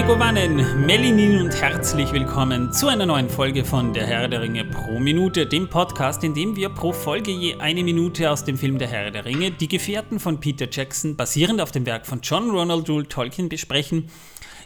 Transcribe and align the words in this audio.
Megovanen, 0.00 0.86
Melinin 0.86 1.42
und 1.42 1.54
herzlich 1.60 2.10
willkommen 2.10 2.72
zu 2.72 2.88
einer 2.88 3.04
neuen 3.04 3.28
Folge 3.28 3.66
von 3.66 3.92
Der 3.92 4.06
Herr 4.06 4.28
der 4.28 4.40
Ringe 4.40 4.64
pro 4.64 4.98
Minute, 4.98 5.46
dem 5.46 5.68
Podcast, 5.68 6.24
in 6.24 6.32
dem 6.32 6.56
wir 6.56 6.70
pro 6.70 6.94
Folge 6.94 7.30
je 7.30 7.56
eine 7.56 7.84
Minute 7.84 8.30
aus 8.30 8.42
dem 8.42 8.56
Film 8.56 8.78
Der 8.78 8.88
Herr 8.88 9.10
der 9.10 9.26
Ringe, 9.26 9.50
Die 9.50 9.68
Gefährten 9.68 10.18
von 10.18 10.40
Peter 10.40 10.66
Jackson, 10.70 11.16
basierend 11.16 11.60
auf 11.60 11.70
dem 11.70 11.84
Werk 11.84 12.06
von 12.06 12.22
John 12.22 12.48
Ronald 12.48 12.88
Rule 12.88 13.08
Tolkien, 13.08 13.50
besprechen. 13.50 14.08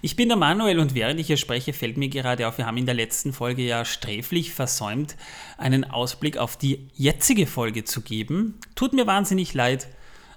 Ich 0.03 0.15
bin 0.15 0.29
der 0.29 0.37
Manuel 0.37 0.79
und 0.79 0.95
während 0.95 1.19
ich 1.19 1.27
hier 1.27 1.37
spreche, 1.37 1.73
fällt 1.73 1.97
mir 1.97 2.09
gerade 2.09 2.47
auf, 2.47 2.57
wir 2.57 2.67
haben 2.67 2.77
in 2.77 2.87
der 2.87 2.95
letzten 2.95 3.33
Folge 3.33 3.63
ja 3.63 3.85
sträflich 3.85 4.53
versäumt, 4.53 5.17
einen 5.59 5.83
Ausblick 5.83 6.39
auf 6.39 6.57
die 6.57 6.87
jetzige 6.95 7.49
Folge 7.49 7.83
zu 7.83 8.03
geben. 8.03 8.61
Tut 8.77 8.93
mir 8.93 9.09
wahnsinnig 9.09 9.53
leid, 9.53 9.89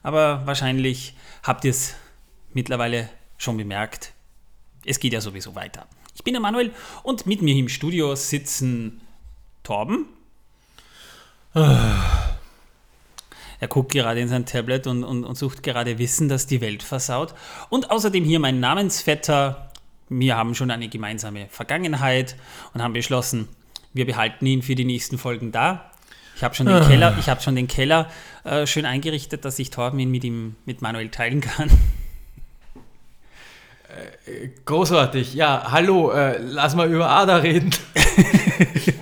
aber 0.02 0.42
wahrscheinlich 0.48 1.14
habt 1.44 1.66
ihr 1.66 1.72
es 1.72 1.94
mittlerweile 2.52 3.10
schon 3.38 3.58
bemerkt 3.58 4.17
es 4.88 5.00
geht 5.00 5.14
ja 5.14 5.22
sowieso 5.22 5.54
weiter. 5.54 5.86
Ich 6.16 6.24
bin 6.24 6.34
der 6.34 6.42
Manuel 6.42 6.72
und 7.04 7.28
mit 7.28 7.42
mir 7.42 7.56
im 7.56 7.70
Studio 7.70 8.16
sitzen 8.16 9.02
Torben. 9.64 10.06
Er 13.60 13.68
guckt 13.68 13.92
gerade 13.92 14.20
in 14.20 14.28
sein 14.28 14.46
Tablet 14.46 14.88
und, 14.88 15.04
und, 15.04 15.24
und, 15.24 15.36
sucht 15.36 15.64
gerade 15.64 15.98
Wissen, 15.98 16.30
das 16.30 16.48
die 16.48 16.62
Welt 16.62 16.84
versaut. 16.84 17.34
Und 17.70 17.92
außerdem 17.92 18.24
hier 18.24 18.40
mein 18.40 18.60
Namensvetter. 18.60 19.72
Wir 20.10 20.38
haben 20.38 20.56
schon 20.56 20.72
eine 20.72 20.88
gemeinsame 20.88 21.48
Vergangenheit 21.50 22.38
und 22.74 22.82
haben 22.82 22.94
beschlossen, 22.94 23.50
wir 23.94 24.06
behalten 24.06 24.46
ihn 24.46 24.62
für 24.62 24.76
die 24.76 24.86
nächsten 24.86 25.18
Folgen 25.18 25.52
da. 25.52 25.92
Ich 26.36 26.44
habe 26.44 26.56
schon 26.56 26.68
den 26.68 26.76
ah. 26.76 26.88
Keller, 26.88 27.18
ich 27.20 27.28
hab 27.30 27.44
schon 27.44 27.56
den 27.56 27.68
Keller 27.68 28.10
äh, 28.44 28.68
schön 28.68 28.86
eingerichtet, 28.86 29.44
dass 29.44 29.60
ich 29.60 29.70
Torben 29.72 30.00
ihn 30.00 30.12
mit 30.12 30.24
ihm 30.24 30.56
mit 30.66 30.82
Manuel 30.82 31.10
teilen 31.10 31.42
kann. 31.42 31.70
Großartig. 34.66 35.34
Ja, 35.34 35.72
hallo, 35.72 36.12
äh, 36.12 36.38
lass 36.40 36.76
mal 36.76 36.92
über 36.92 37.10
Ada 37.10 37.38
reden. 37.38 37.72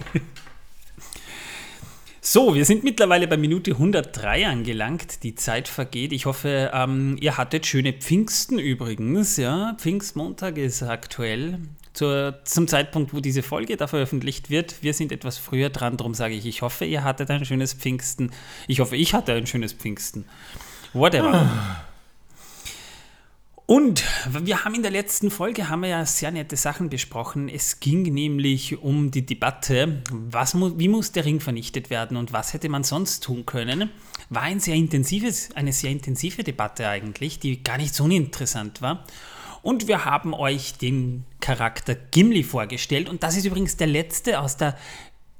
so, 2.21 2.55
wir 2.55 2.65
sind 2.65 2.83
mittlerweile 2.83 3.27
bei 3.27 3.37
Minute 3.37 3.71
103 3.71 4.47
angelangt. 4.47 5.23
Die 5.23 5.35
Zeit 5.35 5.67
vergeht. 5.67 6.13
Ich 6.13 6.25
hoffe, 6.25 6.71
ähm, 6.73 7.17
ihr 7.19 7.37
hattet 7.37 7.65
schöne 7.65 7.93
Pfingsten 7.93 8.59
übrigens. 8.59 9.37
Ja, 9.37 9.75
Pfingstmontag 9.77 10.57
ist 10.57 10.83
aktuell. 10.83 11.59
Zur, 11.93 12.41
zum 12.43 12.67
Zeitpunkt, 12.67 13.13
wo 13.13 13.21
diese 13.21 13.41
Folge 13.41 13.77
da 13.77 13.87
veröffentlicht 13.87 14.49
wird. 14.49 14.83
Wir 14.83 14.93
sind 14.93 15.13
etwas 15.13 15.37
früher 15.37 15.69
dran, 15.69 15.95
darum 15.95 16.13
sage 16.13 16.33
ich, 16.33 16.45
ich 16.45 16.61
hoffe, 16.61 16.83
ihr 16.83 17.05
hattet 17.05 17.31
ein 17.31 17.45
schönes 17.45 17.73
Pfingsten. 17.73 18.31
Ich 18.67 18.81
hoffe, 18.81 18.97
ich 18.97 19.13
hatte 19.13 19.31
ein 19.31 19.47
schönes 19.47 19.71
Pfingsten. 19.71 20.25
Whatever. 20.91 21.49
Und 23.67 24.03
wir 24.29 24.63
haben 24.63 24.75
in 24.75 24.83
der 24.83 24.91
letzten 24.91 25.31
Folge 25.31 25.69
haben 25.69 25.81
wir 25.81 25.89
ja 25.89 26.05
sehr 26.05 26.29
nette 26.29 26.55
Sachen 26.55 26.89
besprochen. 26.89 27.49
Es 27.49 27.79
ging 27.79 28.03
nämlich 28.03 28.79
um 28.83 29.09
die 29.09 29.25
Debatte, 29.25 30.03
was 30.11 30.53
mu 30.53 30.73
wie 30.77 30.87
muss 30.87 31.13
der 31.13 31.25
Ring 31.25 31.39
vernichtet 31.39 31.89
werden 31.89 32.15
und 32.15 32.31
was 32.31 32.53
hätte 32.53 32.69
man 32.69 32.83
sonst 32.83 33.23
tun 33.23 33.47
können. 33.47 33.89
War 34.29 34.43
ein 34.43 34.59
sehr 34.59 34.75
intensives, 34.75 35.49
eine 35.55 35.73
sehr 35.73 35.89
intensive 35.89 36.43
Debatte 36.43 36.87
eigentlich, 36.87 37.39
die 37.39 37.63
gar 37.63 37.77
nicht 37.79 37.95
so 37.95 38.03
uninteressant 38.03 38.83
war. 38.83 39.03
Und 39.63 39.87
wir 39.87 40.05
haben 40.05 40.35
euch 40.35 40.77
den 40.77 41.25
Charakter 41.39 41.95
Gimli 41.95 42.43
vorgestellt 42.43 43.09
und 43.09 43.23
das 43.23 43.35
ist 43.35 43.45
übrigens 43.45 43.77
der 43.77 43.87
letzte 43.87 44.41
aus 44.41 44.57
der 44.57 44.77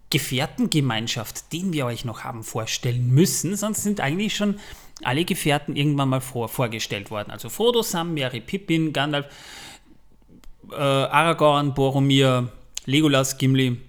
Gefährtengemeinschaft, 0.10 1.54
den 1.54 1.74
wir 1.74 1.86
euch 1.86 2.06
noch 2.06 2.24
haben 2.24 2.44
vorstellen 2.44 3.14
müssen. 3.14 3.56
Sonst 3.56 3.84
sind 3.84 4.00
eigentlich 4.00 4.36
schon 4.36 4.60
alle 5.04 5.26
Gefährten 5.26 5.76
irgendwann 5.76 6.10
mal 6.10 6.22
vor, 6.22 6.50
vorgestellt 6.50 7.12
worden. 7.12 7.32
Also 7.32 7.50
Frodo, 7.50 7.82
Sam, 7.82 8.14
Merry, 8.14 8.40
Pippin, 8.40 8.94
Gandalf, 8.94 9.28
äh, 10.72 10.76
Aragorn, 10.76 11.74
Boromir, 11.74 12.50
Legolas, 12.86 13.38
Gimli 13.38 13.82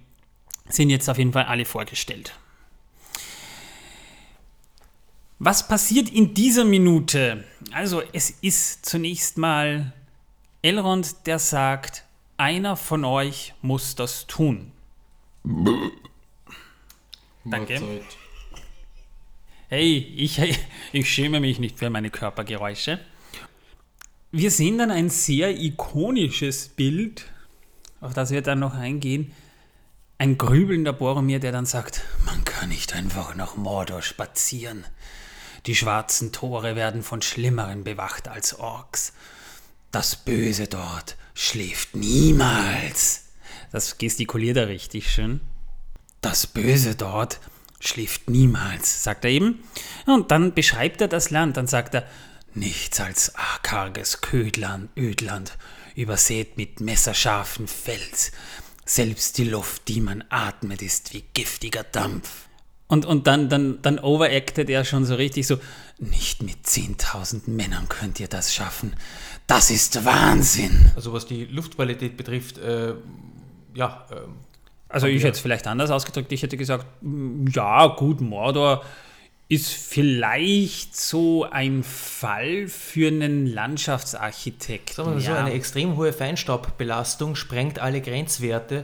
sind 0.69 0.89
jetzt 0.89 1.09
auf 1.09 1.17
jeden 1.17 1.33
Fall 1.33 1.45
alle 1.45 1.65
vorgestellt. 1.65 2.33
Was 5.39 5.67
passiert 5.67 6.09
in 6.09 6.33
dieser 6.33 6.65
Minute? 6.65 7.43
Also 7.71 8.01
es 8.11 8.31
ist 8.41 8.85
zunächst 8.85 9.37
mal 9.37 9.93
Elrond, 10.63 11.27
der 11.27 11.39
sagt, 11.39 12.03
einer 12.37 12.75
von 12.75 13.05
euch 13.05 13.53
muss 13.61 13.95
das 13.95 14.25
tun. 14.27 14.71
Danke. 17.45 18.01
Hey, 19.69 19.97
ich, 20.15 20.39
ich 20.93 21.09
schäme 21.09 21.41
mich 21.41 21.59
nicht 21.59 21.77
für 21.77 21.89
meine 21.89 22.09
Körpergeräusche. 22.09 22.99
Wir 24.31 24.49
sehen 24.49 24.77
dann 24.77 24.91
ein 24.91 25.09
sehr 25.09 25.57
ikonisches 25.59 26.69
Bild, 26.69 27.25
auf 27.99 28.13
das 28.13 28.31
wir 28.31 28.41
dann 28.41 28.59
noch 28.59 28.75
eingehen. 28.75 29.33
Ein 30.19 30.37
grübelnder 30.37 30.93
Boromir, 30.93 31.39
der 31.39 31.51
dann 31.51 31.65
sagt, 31.65 32.03
man 32.25 32.45
kann 32.45 32.69
nicht 32.69 32.95
einfach 32.95 33.35
nach 33.35 33.57
Mordor 33.57 34.01
spazieren. 34.01 34.85
Die 35.65 35.75
schwarzen 35.75 36.31
Tore 36.31 36.77
werden 36.77 37.03
von 37.03 37.21
Schlimmeren 37.21 37.83
bewacht 37.83 38.29
als 38.29 38.57
Orks. 38.57 39.11
Das 39.91 40.15
Böse 40.15 40.67
dort 40.67 41.17
schläft 41.33 41.93
niemals. 41.93 43.25
Das 43.73 43.97
gestikuliert 43.97 44.55
er 44.55 44.69
richtig 44.69 45.11
schön. 45.11 45.41
Das 46.21 46.47
Böse 46.47 46.95
dort 46.95 47.41
schläft 47.79 48.29
niemals, 48.29 49.03
sagt 49.03 49.25
er 49.25 49.31
eben. 49.31 49.63
Und 50.05 50.31
dann 50.31 50.53
beschreibt 50.53 51.01
er 51.01 51.07
das 51.07 51.29
Land, 51.29 51.57
dann 51.57 51.67
sagt 51.67 51.95
er, 51.95 52.07
nichts 52.53 52.99
als 52.99 53.33
karges 53.61 54.21
Ködland, 54.21 54.89
Ödland, 54.97 55.57
übersät 55.95 56.57
mit 56.57 56.79
messerscharfen 56.79 57.67
Fels. 57.67 58.31
Selbst 58.85 59.37
die 59.37 59.43
Luft, 59.43 59.87
die 59.87 60.01
man 60.01 60.23
atmet, 60.29 60.81
ist 60.81 61.13
wie 61.13 61.23
giftiger 61.33 61.83
Dampf. 61.83 62.47
Und, 62.87 63.05
und 63.05 63.27
dann, 63.27 63.49
dann, 63.49 63.81
dann 63.81 63.99
overactet 63.99 64.69
er 64.69 64.85
schon 64.85 65.05
so 65.05 65.15
richtig 65.15 65.45
so, 65.45 65.59
nicht 65.99 66.41
mit 66.41 66.65
10.000 66.65 67.49
Männern 67.49 67.89
könnt 67.89 68.19
ihr 68.19 68.29
das 68.29 68.55
schaffen. 68.55 68.95
Das 69.45 69.71
ist 69.71 70.05
Wahnsinn. 70.05 70.91
Also 70.95 71.11
was 71.11 71.25
die 71.25 71.45
Luftqualität 71.45 72.15
betrifft, 72.15 72.57
äh, 72.59 72.93
ja, 73.73 74.07
äh, 74.09 74.15
also 74.89 75.07
ich 75.07 75.23
hätte 75.23 75.33
es 75.33 75.39
vielleicht 75.39 75.67
anders 75.67 75.91
ausgedrückt. 75.91 76.31
Ich 76.31 76.43
hätte 76.43 76.57
gesagt, 76.57 76.85
mm, 77.01 77.47
ja, 77.47 77.87
gut, 77.87 78.21
Mordor 78.21 78.83
ist 79.49 79.71
vielleicht 79.71 80.95
so 80.95 81.45
ein 81.45 81.83
Fall 81.83 82.67
für 82.67 83.07
einen 83.07 83.47
Landschaftsarchitekt. 83.47 84.93
Sagen 84.93 85.15
wir 85.15 85.21
so, 85.21 85.31
eine 85.31 85.53
extrem 85.53 85.95
hohe 85.95 86.11
Feinstaubbelastung 86.11 87.35
sprengt 87.35 87.79
alle 87.79 88.01
Grenzwerte. 88.01 88.83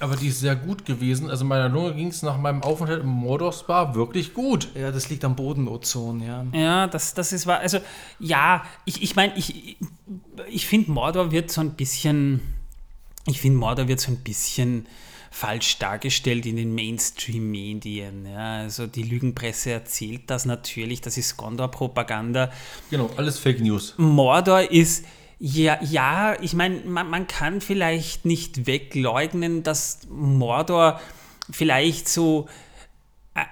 Aber 0.00 0.16
die 0.16 0.28
ist 0.28 0.40
sehr 0.40 0.56
gut 0.56 0.86
gewesen. 0.86 1.30
Also 1.30 1.44
meiner 1.44 1.68
Lunge 1.68 1.94
ging 1.94 2.08
es 2.08 2.22
nach 2.22 2.36
meinem 2.36 2.62
Aufenthalt 2.62 3.02
im 3.02 3.08
Mordor 3.08 3.52
Spa 3.52 3.94
wirklich 3.94 4.34
gut. 4.34 4.68
Ja, 4.74 4.90
das 4.90 5.08
liegt 5.08 5.24
am 5.24 5.36
Bodenozon, 5.36 6.20
ja. 6.20 6.44
Ja, 6.52 6.86
das, 6.86 7.14
das 7.14 7.32
ist 7.32 7.46
wahr. 7.46 7.60
Also 7.60 7.78
ja, 8.18 8.64
ich, 8.86 9.02
ich 9.02 9.14
meine, 9.14 9.36
ich, 9.36 9.76
ich 10.48 10.66
finde 10.66 10.90
Mordor 10.90 11.32
wird 11.32 11.50
so 11.50 11.60
ein 11.60 11.74
bisschen 11.74 12.40
ich 13.26 13.40
finde, 13.40 13.58
Mordor 13.58 13.88
wird 13.88 14.00
so 14.00 14.12
ein 14.12 14.18
bisschen 14.18 14.86
falsch 15.30 15.78
dargestellt 15.78 16.46
in 16.46 16.56
den 16.56 16.74
Mainstream-Medien. 16.74 18.26
Ja, 18.26 18.58
also 18.58 18.86
die 18.86 19.02
Lügenpresse 19.02 19.72
erzählt 19.72 20.30
das 20.30 20.44
natürlich, 20.44 21.00
das 21.00 21.16
ist 21.16 21.36
Gondor-Propaganda. 21.36 22.52
Genau, 22.90 23.10
alles 23.16 23.38
Fake 23.38 23.60
News. 23.60 23.94
Mordor 23.96 24.70
ist, 24.70 25.04
ja, 25.40 25.82
ja 25.82 26.36
ich 26.40 26.54
meine, 26.54 26.80
man, 26.84 27.10
man 27.10 27.26
kann 27.26 27.60
vielleicht 27.60 28.24
nicht 28.24 28.66
wegleugnen, 28.66 29.64
dass 29.64 30.00
Mordor 30.08 31.00
vielleicht 31.50 32.08
so 32.08 32.48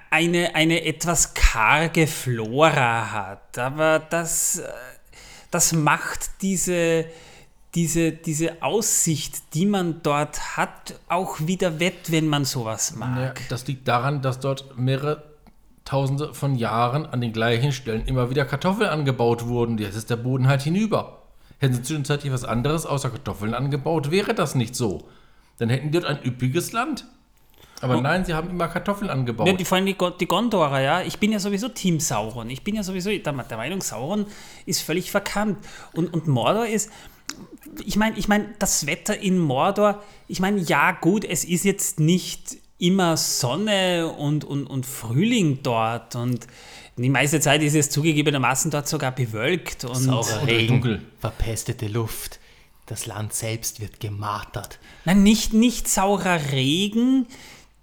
eine, 0.09 0.55
eine 0.55 0.85
etwas 0.85 1.33
karge 1.33 2.07
Flora 2.07 3.11
hat, 3.11 3.57
aber 3.57 3.99
das, 3.99 4.61
das 5.51 5.73
macht 5.73 6.41
diese 6.41 7.05
diese, 7.75 8.11
diese 8.11 8.61
Aussicht, 8.61 9.53
die 9.53 9.65
man 9.65 10.01
dort 10.03 10.57
hat, 10.57 10.99
auch 11.07 11.39
wieder 11.39 11.79
wett, 11.79 12.11
wenn 12.11 12.27
man 12.27 12.45
sowas 12.45 12.95
mag. 12.95 13.39
Ja, 13.39 13.45
das 13.49 13.67
liegt 13.67 13.87
daran, 13.87 14.21
dass 14.21 14.39
dort 14.39 14.77
mehrere 14.77 15.23
Tausende 15.85 16.33
von 16.33 16.55
Jahren 16.55 17.05
an 17.05 17.19
den 17.19 17.33
gleichen 17.33 17.71
Stellen 17.73 18.05
immer 18.05 18.29
wieder 18.29 18.45
Kartoffeln 18.45 18.89
angebaut 18.89 19.47
wurden. 19.47 19.77
Jetzt 19.77 19.95
ist 19.95 20.09
der 20.09 20.15
Boden 20.15 20.47
halt 20.47 20.61
hinüber. 20.61 21.23
Hätten 21.59 21.73
sie 21.73 21.81
zwischenzeitlich 21.81 22.31
was 22.31 22.45
anderes 22.45 22.85
außer 22.85 23.09
Kartoffeln 23.09 23.53
angebaut, 23.53 24.11
wäre 24.11 24.33
das 24.33 24.55
nicht 24.55 24.75
so. 24.75 25.09
Dann 25.57 25.69
hätten 25.69 25.91
die 25.91 25.99
dort 25.99 26.05
ein 26.05 26.23
üppiges 26.23 26.71
Land. 26.71 27.05
Aber 27.81 27.97
oh. 27.97 28.01
nein, 28.01 28.23
sie 28.23 28.33
haben 28.33 28.49
immer 28.49 28.69
Kartoffeln 28.69 29.09
angebaut. 29.09 29.45
Ja, 29.45 29.53
die, 29.53 29.65
vor 29.65 29.75
allem 29.75 29.85
die, 29.85 29.97
die 30.21 30.25
Gondorer, 30.25 30.79
ja. 30.79 31.01
Ich 31.01 31.19
bin 31.19 31.33
ja 31.33 31.39
sowieso 31.39 31.67
Team 31.67 31.99
Sauron. 31.99 32.49
Ich 32.49 32.63
bin 32.63 32.75
ja 32.75 32.83
sowieso 32.83 33.09
der, 33.09 33.33
der 33.33 33.57
Meinung, 33.57 33.81
Sauron 33.81 34.25
ist 34.65 34.81
völlig 34.81 35.11
verkannt. 35.11 35.57
Und, 35.93 36.13
und 36.13 36.27
Mordor 36.27 36.65
ist, 36.65 36.89
ich 37.85 37.95
meine, 37.95 38.17
ich 38.17 38.27
mein, 38.27 38.53
das 38.59 38.85
Wetter 38.85 39.17
in 39.17 39.37
Mordor, 39.39 40.03
ich 40.27 40.39
meine, 40.39 40.59
ja 40.59 40.91
gut, 40.91 41.25
es 41.25 41.43
ist 41.43 41.65
jetzt 41.65 41.99
nicht 41.99 42.57
immer 42.77 43.17
Sonne 43.17 44.07
und, 44.17 44.43
und, 44.43 44.65
und 44.67 44.85
Frühling 44.85 45.59
dort 45.63 46.15
und 46.15 46.47
die 46.97 47.09
meiste 47.09 47.39
Zeit 47.39 47.63
ist 47.63 47.75
es 47.75 47.89
zugegebenermaßen 47.89 48.69
dort 48.69 48.87
sogar 48.87 49.11
bewölkt 49.11 49.83
und 49.83 49.95
saurer 49.95 50.45
Regen, 50.45 50.67
dunkel. 50.67 51.01
verpestete 51.19 51.87
Luft, 51.87 52.39
Das 52.85 53.05
Land 53.07 53.33
selbst 53.33 53.79
wird 53.79 53.99
gemartert. 53.99 54.79
Nein, 55.05 55.23
nicht, 55.23 55.53
nicht 55.53 55.87
saurer 55.87 56.51
Regen. 56.51 57.25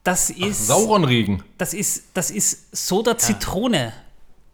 Das 0.05 0.31
ist, 0.31 0.67
Sauren 0.67 1.05
Regen. 1.05 1.43
das 1.59 1.75
ist, 1.75 2.05
das 2.15 2.31
ist 2.31 2.75
Soda 2.75 3.19
Zitrone. 3.19 3.93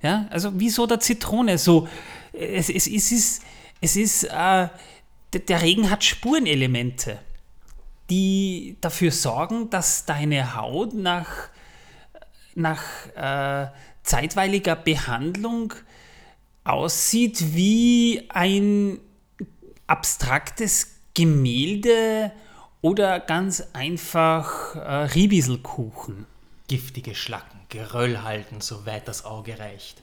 Ja, 0.02 0.26
also 0.30 0.58
wie 0.58 0.70
Soda 0.70 0.98
Zitrone. 1.00 1.58
So, 1.58 1.86
es, 2.32 2.68
es, 2.70 2.86
es 2.86 3.12
ist, 3.12 3.42
es 3.80 3.96
ist, 3.96 4.24
äh, 4.24 4.68
der, 5.32 5.62
Regen 5.62 5.90
hat 5.90 6.04
Spurenelemente, 6.04 7.18
die 8.10 8.76
dafür 8.80 9.10
sorgen, 9.10 9.70
dass 9.70 10.04
deine 10.04 10.56
Haut 10.56 10.94
nach, 10.94 11.48
nach 12.54 12.82
äh, 13.14 13.70
zeitweiliger 14.02 14.76
Behandlung 14.76 15.74
aussieht 16.64 17.54
wie 17.54 18.24
ein 18.28 18.98
abstraktes 19.86 20.96
Gemälde 21.14 22.32
oder 22.82 23.20
ganz 23.20 23.64
einfach 23.72 24.74
äh, 24.74 24.78
Riebiselkuchen. 25.14 26.26
Giftige 26.68 27.14
Schlacken, 27.14 27.60
Geröll 27.68 28.22
halten, 28.22 28.60
soweit 28.60 29.08
das 29.08 29.24
Auge 29.24 29.58
reicht. 29.58 30.02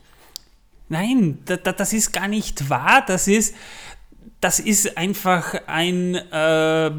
Nein, 0.88 1.38
da, 1.44 1.56
da, 1.56 1.72
das 1.72 1.92
ist 1.92 2.12
gar 2.12 2.28
nicht 2.28 2.68
wahr. 2.68 3.04
Das 3.06 3.26
ist, 3.26 3.54
das 4.40 4.60
ist 4.60 4.96
einfach 4.96 5.54
ein 5.66 6.14
äh, 6.14 6.90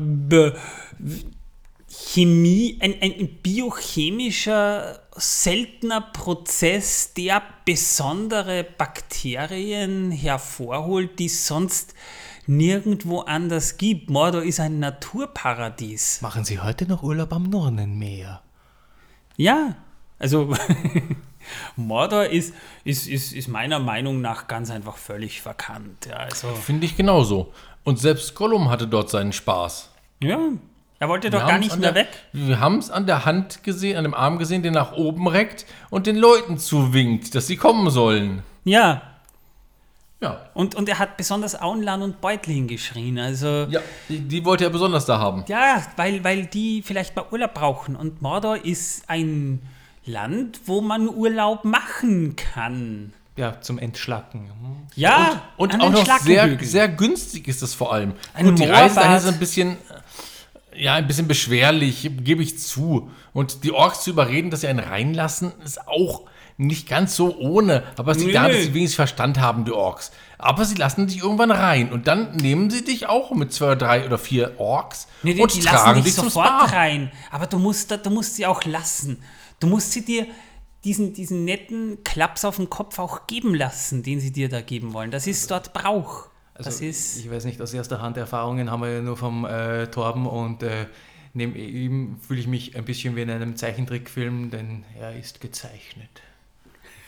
Chemie, 1.87 2.77
ein, 2.81 2.95
ein 3.01 3.37
biochemischer, 3.41 4.99
seltener 5.15 6.01
Prozess, 6.01 7.13
der 7.13 7.41
besondere 7.65 8.63
Bakterien 8.63 10.11
hervorholt, 10.11 11.19
die 11.19 11.25
es 11.25 11.47
sonst 11.47 11.93
nirgendwo 12.47 13.21
anders 13.21 13.77
gibt. 13.77 14.09
Mordor 14.09 14.43
ist 14.43 14.59
ein 14.59 14.79
Naturparadies. 14.79 16.21
Machen 16.21 16.45
Sie 16.45 16.59
heute 16.59 16.85
noch 16.85 17.03
Urlaub 17.03 17.33
am 17.33 17.43
Nordernmeer? 17.43 18.41
Ja, 19.37 19.75
also 20.19 20.53
Mordor 21.75 22.25
ist, 22.25 22.53
ist, 22.83 23.07
ist, 23.07 23.33
ist 23.33 23.47
meiner 23.47 23.79
Meinung 23.79 24.21
nach 24.21 24.47
ganz 24.47 24.69
einfach 24.71 24.97
völlig 24.97 25.41
verkannt. 25.41 26.05
Ja, 26.09 26.17
also, 26.17 26.47
Finde 26.49 26.85
ich 26.85 26.95
genauso. 26.97 27.51
Und 27.83 27.99
selbst 27.99 28.35
Gollum 28.35 28.69
hatte 28.69 28.87
dort 28.87 29.09
seinen 29.09 29.33
Spaß. 29.33 29.89
ja 30.21 30.39
er 30.97 31.09
wollte 31.09 31.29
doch 31.29 31.41
Wir 31.41 31.47
gar 31.47 31.57
nicht 31.59 31.77
mehr 31.77 31.91
der, 31.91 32.03
weg. 32.03 32.09
Wir 32.31 32.61
haben 32.61 32.77
es 32.77 32.89
an 32.89 33.05
der 33.05 33.25
Hand 33.25 33.63
gesehen, 33.63 33.97
an 33.97 34.05
dem 34.05 34.13
Arm 34.13 34.39
gesehen, 34.39 34.63
der 34.63 34.71
nach 34.71 34.93
oben 34.93 35.27
reckt 35.27 35.65
und 35.89 36.07
den 36.07 36.15
Leuten 36.15 36.57
zuwinkt, 36.57 37.35
dass 37.35 37.47
sie 37.47 37.57
kommen 37.57 37.89
sollen. 37.89 38.43
Ja, 38.63 39.01
Ja. 40.21 40.39
und, 40.53 40.73
und 40.73 40.87
er 40.87 40.97
hat 40.97 41.17
besonders 41.17 41.61
Auenland 41.61 42.01
und 42.01 42.21
Beutlin 42.21 42.67
geschrien. 42.69 43.19
Also, 43.19 43.67
Ja, 43.69 43.81
die, 44.07 44.19
die 44.21 44.45
wollte 44.45 44.63
er 44.63 44.69
besonders 44.69 45.05
da 45.05 45.19
haben. 45.19 45.43
ja, 45.47 45.83
weil, 45.97 46.23
weil 46.23 46.45
die 46.45 46.81
vielleicht 46.81 47.13
mal 47.17 47.25
Urlaub 47.29 47.53
brauchen. 47.53 47.97
Und 47.97 48.21
Mordor 48.21 48.55
ist 48.63 49.03
ein 49.09 49.61
Land, 50.05 50.61
wo 50.65 50.81
man 50.81 51.07
Urlaub 51.09 51.65
machen 51.65 52.35
kann. 52.35 53.13
Ja, 53.37 53.59
zum 53.59 53.79
Entschlacken. 53.79 54.49
Ja, 54.95 55.41
Und 55.57 55.73
an 55.73 55.81
auch 55.81 55.89
noch 55.89 56.19
sehr, 56.19 56.57
sehr 56.61 56.87
günstig 56.87 57.47
ist 57.47 57.61
es 57.61 57.73
vor 57.73 57.91
allem. 57.91 58.13
Ein 58.33 58.45
Gut, 58.45 58.59
die 58.59 58.65
Reise 58.65 58.95
dahin 58.95 59.17
ist 59.17 59.27
ein 59.27 59.39
bisschen, 59.39 59.77
ja, 60.73 60.93
ein 60.93 61.05
bisschen 61.07 61.27
beschwerlich, 61.27 62.09
gebe 62.23 62.41
ich 62.43 62.59
zu. 62.59 63.09
Und 63.33 63.63
die 63.65 63.71
Orks 63.73 64.03
zu 64.03 64.11
überreden, 64.11 64.51
dass 64.51 64.61
sie 64.61 64.67
einen 64.67 64.79
reinlassen, 64.79 65.51
ist 65.65 65.85
auch 65.87 66.21
nicht 66.57 66.87
ganz 66.87 67.17
so 67.17 67.35
ohne. 67.37 67.83
Aber 67.97 68.15
sie 68.15 68.27
Nö. 68.27 68.31
da, 68.31 68.47
dass 68.47 68.57
sie 68.63 68.73
wenigstens 68.73 68.95
Verstand 68.95 69.39
haben, 69.41 69.65
die 69.65 69.73
Orks. 69.73 70.11
Aber 70.37 70.63
sie 70.63 70.75
lassen 70.75 71.07
dich 71.07 71.17
irgendwann 71.17 71.51
rein. 71.51 71.91
Und 71.91 72.07
dann 72.07 72.37
nehmen 72.37 72.69
sie 72.69 72.85
dich 72.85 73.07
auch 73.07 73.31
mit 73.31 73.51
zwei, 73.51 73.75
drei 73.75 74.05
oder 74.05 74.17
vier 74.17 74.57
Orks 74.59 75.07
Nee, 75.23 75.33
die, 75.33 75.41
und 75.41 75.53
die 75.53 75.59
tragen 75.59 75.89
lassen 75.99 76.03
dich 76.03 76.13
sofort 76.15 76.47
Spa. 76.47 76.65
rein. 76.65 77.11
Aber 77.31 77.47
du 77.47 77.59
musst, 77.59 77.91
du 77.91 78.09
musst 78.09 78.35
sie 78.35 78.45
auch 78.45 78.63
lassen. 78.63 79.21
Du 79.59 79.67
musst 79.67 79.91
sie 79.91 80.03
dir 80.03 80.27
diesen, 80.83 81.13
diesen 81.13 81.45
netten 81.45 82.03
Klaps 82.03 82.45
auf 82.45 82.57
den 82.57 82.69
Kopf 82.69 82.99
auch 82.99 83.27
geben 83.27 83.55
lassen, 83.55 84.03
den 84.03 84.19
sie 84.19 84.31
dir 84.31 84.49
da 84.49 84.61
geben 84.61 84.93
wollen. 84.93 85.11
Das 85.11 85.25
ist 85.27 85.49
dort 85.49 85.73
Brauch. 85.73 86.27
das 86.53 86.67
Also, 86.67 86.85
ist. 86.85 87.17
ich 87.17 87.29
weiß 87.29 87.45
nicht, 87.45 87.61
aus 87.61 87.73
erster 87.73 88.01
Hand 88.01 88.17
Erfahrungen 88.17 88.69
haben 88.69 88.81
wir 88.81 88.91
ja 88.93 89.01
nur 89.01 89.17
vom 89.17 89.45
äh, 89.45 89.87
Torben 89.87 90.27
und 90.27 90.61
äh, 90.63 90.85
neben 91.33 91.55
ihm 91.55 92.17
fühle 92.19 92.39
ich 92.39 92.47
mich 92.47 92.75
ein 92.75 92.85
bisschen 92.85 93.15
wie 93.15 93.21
in 93.23 93.29
einem 93.31 93.55
Zeichentrickfilm, 93.55 94.51
denn 94.51 94.85
er 94.99 95.17
ist 95.17 95.41
gezeichnet. 95.41 96.21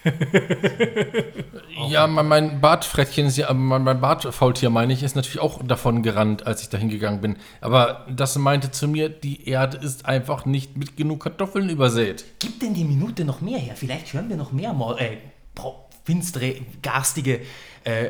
Ja, 1.90 2.08
mein, 2.08 2.28
mein 2.28 2.62
Bartfrettchen 2.62 3.28
ist 3.28 3.38
ja, 3.38 3.54
mein, 3.54 3.84
mein 3.84 4.02
Bartfaultier, 4.02 4.70
meine 4.70 4.94
ich, 4.94 5.04
ist 5.04 5.16
natürlich 5.16 5.40
auch 5.40 5.62
davon 5.64 6.02
gerannt, 6.02 6.46
als 6.48 6.62
ich 6.64 6.70
dahin 6.70 6.90
gegangen 6.90 7.22
bin. 7.22 7.38
Aber 7.62 8.06
das 8.10 8.36
meinte 8.38 8.72
zu 8.72 8.88
mir, 8.88 9.10
die 9.10 9.48
Erde 9.48 9.78
ist 9.78 10.06
einfach 10.06 10.46
nicht 10.46 10.76
mit 10.76 10.98
genug 10.98 11.24
Kartoffeln 11.24 11.70
übersät. 11.70 12.26
Gib 12.40 12.60
denn 12.60 12.74
die 12.74 12.84
Minute 12.84 13.26
noch 13.26 13.42
mehr 13.42 13.60
her? 13.60 13.76
Vielleicht 13.76 14.12
hören 14.14 14.28
wir 14.30 14.38
noch 14.38 14.52
mehr 14.52 14.74
Mor 14.74 15.00
äh, 15.00 15.18
pro- 15.54 15.86
finstere, 16.04 16.56
garstige 16.82 17.42
äh, 17.84 18.10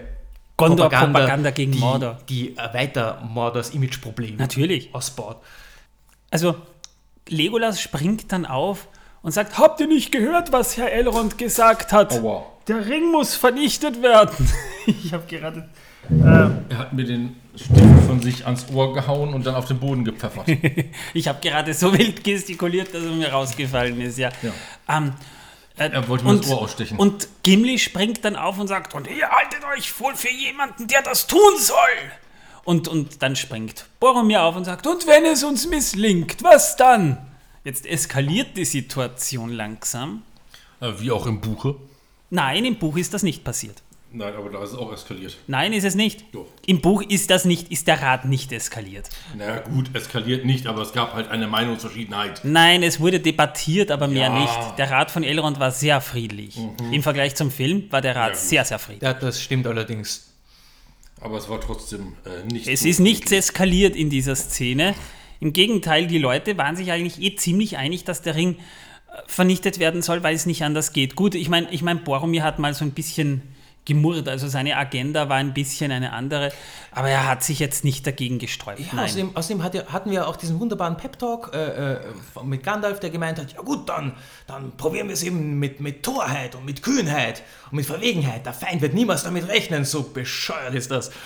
Gondor 0.56 0.90
Propaganda 0.90 1.52
gegen 1.52 1.74
die, 1.74 1.80
Mordor. 1.80 2.18
Die 2.30 2.58
äh, 2.58 2.74
weiter 2.74 3.22
Mordors 3.28 3.72
Imageprobleme 3.72 4.38
Natürlich. 4.38 4.94
ausbaut. 4.96 5.38
Also, 6.32 6.56
Legolas 7.28 7.82
springt 7.82 8.32
dann 8.32 8.46
auf 8.46 8.88
und 9.22 9.32
sagt: 9.32 9.58
Habt 9.58 9.80
ihr 9.80 9.88
nicht 9.88 10.12
gehört, 10.12 10.52
was 10.52 10.78
Herr 10.78 10.92
Elrond 10.92 11.38
gesagt 11.38 11.92
hat? 11.92 12.14
Aua. 12.14 12.46
Der 12.68 12.86
Ring 12.86 13.12
muss 13.12 13.36
vernichtet 13.36 14.02
werden. 14.02 14.50
ich 14.86 15.14
habe 15.14 15.26
gerade. 15.28 15.70
Er 16.10 16.78
hat 16.78 16.94
mir 16.94 17.04
den 17.04 17.36
Stift 17.56 18.06
von 18.08 18.22
sich 18.22 18.46
ans 18.46 18.66
Ohr 18.74 18.94
gehauen 18.94 19.34
und 19.34 19.46
dann 19.46 19.56
auf 19.56 19.66
den 19.66 19.78
Boden 19.80 20.06
gepfeffert. 20.06 20.46
Ich 21.14 21.28
habe 21.28 21.40
gerade 21.42 21.74
so 21.74 21.92
wild 21.98 22.24
gestikuliert, 22.24 22.94
dass 22.94 23.04
er 23.04 23.12
mir 23.12 23.30
rausgefallen 23.30 24.00
ist, 24.00 24.18
ja. 24.18 24.30
Ja. 24.42 24.54
Ähm, 24.88 25.14
äh, 25.78 25.90
Er 25.90 26.08
wollte 26.08 26.24
mir 26.26 26.38
das 26.38 26.50
Ohr 26.50 26.62
ausstechen. 26.62 26.98
Und 26.98 27.28
Gimli 27.44 27.78
springt 27.78 28.24
dann 28.24 28.36
auf 28.38 28.58
und 28.58 28.68
sagt, 28.68 28.94
und 28.94 29.08
ihr 29.08 29.28
haltet 29.30 29.60
euch 29.76 30.00
wohl 30.00 30.16
für 30.16 30.32
jemanden, 30.32 30.88
der 30.88 31.02
das 31.02 31.28
tun 31.28 31.40
soll. 31.58 31.78
Und, 32.64 32.88
und 32.88 33.22
dann 33.22 33.36
springt 33.36 33.86
Boromir 34.00 34.44
auf 34.44 34.56
und 34.56 34.64
sagt, 34.66 34.88
und 34.88 35.08
wenn 35.08 35.26
es 35.26 35.44
uns 35.44 35.68
misslingt, 35.68 36.42
was 36.44 36.76
dann? 36.78 37.18
Jetzt 37.68 37.86
eskaliert 37.86 38.56
die 38.56 38.64
Situation 38.64 39.50
langsam. 39.52 40.24
Äh, 40.80 40.94
Wie 41.00 41.12
auch 41.12 41.26
im 41.28 41.42
Buche. 41.42 41.76
Nein, 42.30 42.64
im 42.64 42.78
Buch 42.78 42.96
ist 42.96 43.14
das 43.14 43.24
nicht 43.24 43.44
passiert. 43.44 43.84
Nein, 44.14 44.34
aber 44.36 44.50
da 44.50 44.64
ist 44.64 44.70
es 44.72 44.78
auch 44.78 44.94
eskaliert. 44.94 45.36
Nein, 45.48 45.74
ist 45.74 45.84
es 45.84 45.94
nicht. 45.94 46.24
Doch. 46.34 46.46
Im 46.66 46.80
Buch 46.80 47.02
ist 47.02 47.30
das 47.30 47.44
nicht, 47.44 47.70
ist 47.70 47.86
der 47.90 48.02
Rat 48.02 48.24
nicht 48.24 48.54
eskaliert. 48.54 49.10
Na 49.38 49.60
gut, 49.60 49.94
eskaliert 49.94 50.46
nicht, 50.46 50.66
aber 50.66 50.82
es 50.82 50.94
gab 50.94 51.14
halt 51.14 51.28
eine 51.28 51.46
Meinungsverschiedenheit. 51.48 52.40
Nein, 52.46 52.84
es 52.84 53.02
wurde 53.02 53.20
debattiert, 53.20 53.92
aber 53.92 54.08
mehr 54.08 54.28
Ja. 54.28 54.30
Mhm. 54.30 54.42
nicht. 54.44 54.78
Der 54.78 54.90
Rat 54.90 55.12
von 55.12 55.24
Elrond 55.24 55.60
war 55.60 55.72
sehr 55.72 56.00
friedlich. 56.00 56.58
Im 56.94 57.04
Vergleich 57.04 57.36
zum 57.36 57.52
Film 57.52 57.92
war 57.92 58.00
der 58.00 58.16
Rat 58.16 58.30
Ja, 58.30 58.36
sehr, 58.40 58.64
sehr 58.64 58.80
friedlich. 58.80 59.04
Ja, 59.04 59.14
das 59.14 59.42
stimmt 59.42 59.68
allerdings. 59.68 60.32
Aber 61.20 61.38
es 61.38 61.50
war 61.50 61.60
trotzdem 61.60 62.14
äh, 62.26 62.46
nicht 62.50 62.66
Es 62.70 62.84
so 62.84 62.88
ist 62.88 63.00
nichts 63.00 63.34
eskaliert 63.34 63.98
in 63.98 64.10
dieser 64.10 64.38
Szene. 64.38 64.96
Im 65.40 65.54
Gegenteil, 65.54 66.08
die 66.08 66.18
Leute 66.18 66.58
waren 66.58 66.76
sich 66.76 66.92
eigentlich 66.92 67.22
eh 67.22 67.36
ziemlich 67.36 67.78
einig, 67.78 68.04
dass 68.04 68.22
der 68.22 68.36
Ring 68.36 68.56
äh, 68.56 69.22
vernichtet 69.28 69.80
werden 69.80 70.02
soll, 70.02 70.24
weil 70.24 70.36
es 70.36 70.46
nicht 70.46 70.64
anders 70.64 70.94
geht. 70.94 71.16
Gut, 71.16 71.36
ich 71.36 71.50
meine, 71.50 71.68
ich 71.72 71.82
mein, 71.82 72.04
Boromir 72.04 72.44
hat 72.44 72.60
mal 72.60 72.74
so 72.74 72.86
ein 72.86 72.92
bisschen 72.92 73.42
gemurrt, 73.88 74.28
also 74.28 74.48
seine 74.48 74.78
Agenda 74.78 75.30
war 75.30 75.38
ein 75.38 75.54
bisschen 75.54 75.92
eine 75.92 76.14
andere, 76.14 76.52
aber 76.92 77.10
er 77.10 77.28
hat 77.28 77.44
sich 77.44 77.60
jetzt 77.60 77.84
nicht 77.84 78.06
dagegen 78.06 78.38
gesträubt. 78.38 78.80
Ja, 78.80 79.04
außerdem, 79.04 79.36
außerdem 79.36 79.64
hat 79.64 79.94
hatten 79.94 80.12
wir 80.12 80.28
auch 80.28 80.36
diesen 80.36 80.60
wunderbaren 80.60 80.98
Pep-Talk 80.98 81.52
äh, 81.54 81.94
äh, 81.94 82.00
mit 82.44 82.64
Gandalf, 82.64 83.00
der 83.00 83.10
gemeint 83.10 83.40
hat, 83.40 83.54
ja 83.54 83.62
gut, 83.62 83.88
dann, 83.90 84.14
dann 84.46 84.76
probieren 84.78 85.08
wir 85.08 85.14
es 85.14 85.24
eben 85.24 85.58
mit, 85.58 85.80
mit 85.80 86.04
Torheit 86.04 86.56
und 86.56 86.66
mit 86.66 86.84
Kühnheit 86.84 87.44
und 87.72 87.78
mit 87.78 87.86
Verwegenheit. 87.86 88.46
Der 88.46 88.54
Feind 88.54 88.82
wird 88.82 88.94
niemals 88.94 89.24
damit 89.24 89.48
rechnen, 89.48 89.86
so 89.86 90.04
bescheuert 90.04 90.76
ist 90.76 90.92
das. 90.92 91.12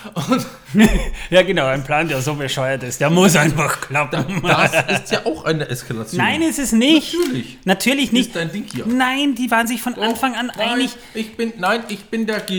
Ja, 1.30 1.42
genau, 1.42 1.66
ein 1.66 1.84
Plan, 1.84 2.08
der 2.08 2.20
so 2.22 2.34
bescheuert 2.34 2.82
ist, 2.82 3.00
der 3.00 3.10
muss 3.10 3.36
einfach 3.36 3.80
klappen. 3.80 4.42
Das 4.42 4.72
ist 5.00 5.12
ja 5.12 5.26
auch 5.26 5.44
eine 5.44 5.68
Eskalation. 5.68 6.22
Nein, 6.22 6.42
ist 6.42 6.58
es 6.58 6.72
nicht. 6.72 7.14
Natürlich. 7.14 7.58
Natürlich 7.64 8.12
nicht. 8.12 8.28
Ist 8.28 8.36
dein 8.36 8.52
Ding 8.52 8.64
hier. 8.72 8.86
Nein, 8.86 9.34
die 9.34 9.50
waren 9.50 9.66
sich 9.66 9.82
von 9.82 9.94
Anfang 9.94 10.34
an 10.34 10.50
nein, 10.56 10.68
einig. 10.68 10.96
Ich 11.14 11.36
bin, 11.36 11.52
nein, 11.58 11.84
ich 11.88 12.04
bin 12.04 12.26
dagegen. 12.26 12.51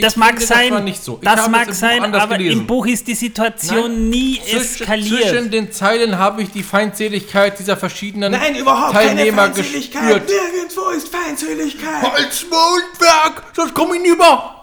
Ich 0.00 0.04
Das 0.04 0.14
mag 0.16 0.30
finde, 0.38 0.46
sein, 0.46 0.70
war 0.72 0.80
nicht 0.80 1.02
so. 1.02 1.18
Das 1.22 1.48
mag 1.48 1.62
es 1.68 1.82
im 1.82 1.88
Buch 1.88 2.00
sein, 2.02 2.14
aber 2.14 2.36
gelesen. 2.38 2.60
im 2.60 2.66
Buch 2.68 2.86
ist 2.86 3.06
die 3.08 3.14
Situation 3.16 3.90
Nein, 3.90 4.08
nie 4.10 4.40
eskaliert. 4.52 5.28
zwischen 5.28 5.50
den 5.50 5.72
Zeilen 5.72 6.16
habe 6.18 6.42
ich 6.42 6.50
die 6.52 6.62
Feindseligkeit 6.62 7.58
dieser 7.58 7.76
verschiedenen 7.76 8.30
nein, 8.32 8.54
überhaupt 8.54 8.92
Teilnehmer 8.92 9.42
keine 9.48 9.54
Feindseligkeit. 9.54 10.02
gespürt. 10.26 10.30
Nirgendwo 10.54 10.88
ist 10.90 11.08
Feindseligkeit. 11.08 12.02
Halt's 12.12 12.46
Mondwerk, 12.48 13.42
sonst 13.56 13.74
komm 13.74 13.94
ich 13.94 14.02
hinüber. 14.02 14.54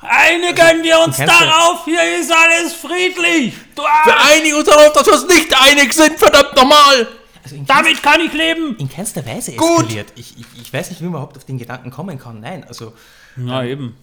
Einigen 0.00 0.84
wir 0.84 1.00
uns 1.00 1.16
darauf, 1.16 1.84
hier 1.84 2.20
ist 2.20 2.30
alles 2.32 2.72
friedlich. 2.74 3.54
Du 3.74 3.82
Wir 3.82 3.90
Arsch, 4.16 4.30
einigen 4.36 4.54
uns 4.58 4.64
darauf, 4.68 4.92
dass 4.92 5.06
wir 5.06 5.14
uns 5.14 5.26
nicht 5.26 5.52
einig 5.60 5.92
sind, 5.92 6.16
verdammt 6.16 6.54
nochmal. 6.54 7.08
Also 7.52 7.64
damit 7.66 8.02
kann 8.02 8.20
ich 8.20 8.32
leben. 8.32 8.76
in 8.78 8.88
keinster 8.88 9.24
Weise 9.26 9.52
Gut. 9.52 9.84
eskaliert. 9.84 10.12
Ich, 10.16 10.38
ich, 10.38 10.46
ich 10.60 10.72
weiß 10.72 10.90
nicht, 10.90 11.00
wie 11.00 11.04
man 11.04 11.14
überhaupt 11.14 11.36
auf 11.36 11.44
den 11.44 11.58
Gedanken 11.58 11.90
kommen 11.90 12.18
kann. 12.18 12.40
Nein, 12.40 12.64
also 12.64 12.92
Na 13.36 13.64
eben. 13.64 13.96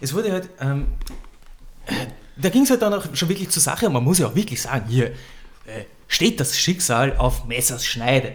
es 0.00 0.14
wurde 0.14 0.32
halt, 0.32 0.48
ähm, 0.60 0.88
da 2.36 2.48
ging 2.48 2.62
es 2.62 2.70
halt 2.70 2.82
dann 2.82 2.94
auch 2.94 3.04
schon 3.14 3.28
wirklich 3.28 3.50
zur 3.50 3.62
Sache 3.62 3.86
und 3.86 3.92
man 3.92 4.04
muss 4.04 4.18
ja 4.18 4.26
auch 4.26 4.34
wirklich 4.34 4.60
sagen, 4.62 4.88
hier 4.88 5.08
äh, 5.66 5.84
steht 6.06 6.40
das 6.40 6.58
Schicksal 6.58 7.16
auf 7.16 7.44
Messers 7.46 7.84
Schneide. 7.84 8.34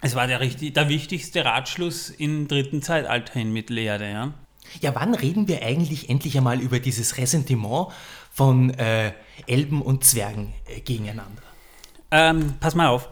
Es 0.00 0.14
war 0.14 0.26
der, 0.26 0.40
richtig, 0.40 0.74
der 0.74 0.88
wichtigste 0.88 1.44
Ratschluss 1.44 2.10
im 2.10 2.48
dritten 2.48 2.82
Zeitalter 2.82 3.36
in 3.36 3.52
Mittelerde, 3.52 4.10
ja. 4.10 4.34
Ja, 4.80 4.94
wann 4.94 5.14
reden 5.14 5.46
wir 5.46 5.62
eigentlich 5.62 6.10
endlich 6.10 6.36
einmal 6.36 6.60
über 6.60 6.80
dieses 6.80 7.18
Ressentiment 7.18 7.88
von 8.32 8.70
äh, 8.70 9.12
Elben 9.46 9.80
und 9.80 10.04
Zwergen 10.04 10.52
äh, 10.66 10.80
gegeneinander? 10.80 11.42
Ähm, 12.10 12.54
pass 12.60 12.74
mal 12.74 12.88
auf. 12.88 13.08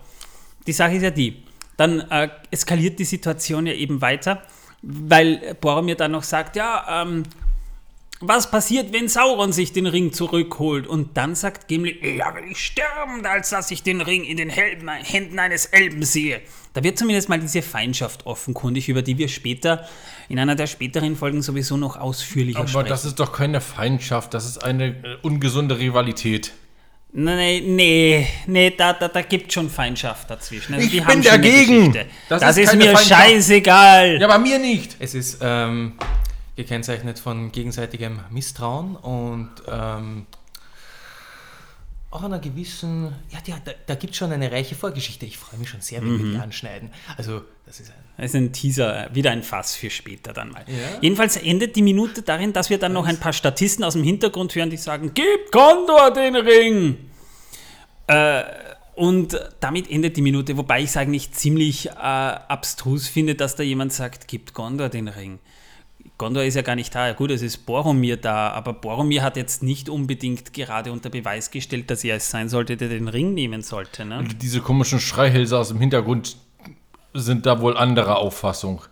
Die 0.67 0.73
Sache 0.73 0.95
ist 0.95 1.03
ja 1.03 1.11
die. 1.11 1.43
Dann 1.77 2.01
äh, 2.11 2.29
eskaliert 2.51 2.99
die 2.99 3.05
Situation 3.05 3.67
ja 3.67 3.73
eben 3.73 4.01
weiter, 4.01 4.43
weil 4.83 5.57
Boromir 5.61 5.97
dann 5.97 6.13
noch 6.13 6.23
sagt, 6.23 6.57
ja, 6.57 7.03
ähm, 7.03 7.25
was 8.21 8.51
passiert, 8.51 8.93
wenn 8.93 9.09
Sauron 9.09 9.53
sich 9.53 9.73
den 9.73 9.87
Ring 9.87 10.13
zurückholt? 10.13 10.87
Und 10.87 11.17
dann 11.17 11.35
sagt 11.35 11.69
Gimli, 11.69 11.99
eher 12.01 12.35
will 12.35 12.51
ich 12.51 12.65
sterben, 12.65 13.27
als 13.27 13.51
dass 13.51 13.71
ich 13.71 13.83
den 13.83 14.01
Ring 14.01 14.25
in 14.25 14.37
den 14.37 14.49
Helden, 14.49 14.89
Händen 14.89 15.39
eines 15.39 15.67
Elben 15.67 16.03
sehe. 16.05 16.41
Da 16.73 16.83
wird 16.83 16.99
zumindest 16.99 17.29
mal 17.29 17.39
diese 17.39 17.63
Feindschaft 17.63 18.27
offenkundig, 18.27 18.89
über 18.89 19.03
die 19.03 19.19
wir 19.19 19.29
später 19.29 19.87
in 20.29 20.39
einer 20.39 20.55
der 20.55 20.67
späteren 20.67 21.17
Folgen 21.17 21.43
sowieso 21.43 21.77
noch 21.77 21.97
ausführlicher 21.97 22.61
Aber 22.61 22.69
sprechen. 22.69 22.89
das 22.89 23.05
ist 23.05 23.21
doch 23.21 23.33
keine 23.33 23.61
Feindschaft, 23.61 24.33
das 24.33 24.47
ist 24.47 24.65
eine 24.65 24.87
äh, 24.87 25.17
ungesunde 25.23 25.79
Rivalität. 25.79 26.53
Nee, 27.17 27.61
nee, 27.65 28.27
nee, 28.49 28.71
da, 28.77 28.93
da, 28.93 29.07
da 29.07 29.23
gibt 29.23 29.53
schon 29.53 29.71
Feindschaft 29.71 30.29
dazwischen. 30.29 30.75
Also 30.75 30.85
Ich 30.87 30.93
die 30.93 31.01
bin 31.01 31.23
dagegen. 31.23 31.93
Das 32.29 32.41
Das, 32.41 32.57
ist 32.57 32.71
ist, 32.73 32.75
mir 32.77 32.87
Feindschaft. 32.97 33.09
scheißegal. 33.09 34.21
Ja, 34.21 34.27
bei 34.27 34.39
mir 34.39 34.59
nicht. 34.59 34.97
Es 34.99 35.15
ist 35.15 35.39
ähm, 35.41 35.93
gekennzeichnet 36.57 37.21
von 37.21 37.53
gegenseitigem 37.53 38.19
Misstrauen 38.31 38.97
und 38.97 39.51
ähm, 39.71 40.27
auch 42.15 42.23
einer 42.23 42.39
gewissen, 42.39 43.13
ja, 43.31 43.39
ja 43.47 43.57
da, 43.65 43.73
da 43.87 43.95
gibt 43.97 44.13
es 44.13 44.19
schon 44.19 44.31
eine 44.31 44.51
reiche 44.53 44.75
Vorgeschichte. 44.75 45.27
Ich 45.27 45.37
freue 45.37 45.59
mich 45.59 45.69
schon 45.69 45.81
sehr, 45.81 46.01
wenn 46.01 46.23
wir 46.23 46.33
die 46.33 46.39
anschneiden. 46.39 46.91
Also, 47.17 47.43
das 47.67 47.81
ist 47.81 47.91
ein. 47.91 48.25
Ist 48.25 48.37
ein 48.37 48.53
Teaser, 48.53 49.11
wieder 49.13 49.33
ein 49.33 49.43
Fass 49.43 49.75
für 49.75 49.91
später 49.91 50.33
dann 50.33 50.51
mal. 50.51 50.65
Ja. 50.69 51.01
Jedenfalls 51.01 51.37
endet 51.37 51.75
die 51.75 51.83
Minute 51.83 52.23
darin, 52.23 52.53
dass 52.53 52.71
wir 52.71 52.79
dann 52.79 52.93
noch 52.93 53.07
ein 53.07 53.19
paar 53.19 53.33
Statisten 53.33 53.83
aus 53.83 53.95
dem 53.95 54.05
Hintergrund 54.05 54.55
hören, 54.55 54.71
die 54.71 54.77
sagen, 54.77 55.11
gib 55.13 55.51
Gondor 55.51 56.13
den 56.13 56.37
Ring! 56.37 56.97
Äh, 58.07 58.45
und 58.95 59.37
damit 59.59 59.91
endet 59.91 60.17
die 60.17 60.23
Minute, 60.23 60.57
wobei 60.57 60.81
ich 60.81 60.91
es 60.91 60.97
eigentlich 60.97 61.33
ziemlich 61.33 61.89
äh, 61.89 61.93
abstrus 61.95 63.09
finde, 63.09 63.35
dass 63.35 63.57
da 63.57 63.65
jemand 63.65 63.93
sagt, 63.93 64.29
gibt 64.29 64.55
Gondor 64.55 64.89
den 64.89 65.09
Ring. 65.09 65.41
Gondor 66.17 66.45
ist 66.45 66.55
ja 66.55 66.63
gar 66.63 66.77
nicht 66.77 66.95
da. 66.95 67.09
Ja, 67.09 67.13
gut, 67.13 67.31
es 67.31 67.43
ist 67.43 67.67
Boromir 67.67 68.17
da, 68.17 68.51
aber 68.51 68.73
Boromir 68.73 69.23
hat 69.23 69.37
jetzt 69.37 69.63
nicht 69.63 69.89
unbedingt 69.89 70.53
gerade 70.53 70.93
unter 70.93 71.11
Beweis 71.11 71.51
gestellt, 71.51 71.91
dass 71.91 72.05
er 72.05 72.17
es 72.17 72.31
sein 72.31 72.49
sollte, 72.49 72.77
der 72.77 72.89
den 72.89 73.09
Ring 73.09 73.35
nehmen 73.35 73.63
sollte. 73.63 74.05
Ne? 74.05 74.25
Diese 74.41 74.61
komischen 74.61 75.01
Schreihälse 75.01 75.59
aus 75.59 75.69
dem 75.69 75.81
Hintergrund 75.81 76.37
sind 77.15 77.47
da 77.47 77.61
wohl 77.61 77.77
anderer 77.77 78.19
Auffassung. 78.19 78.83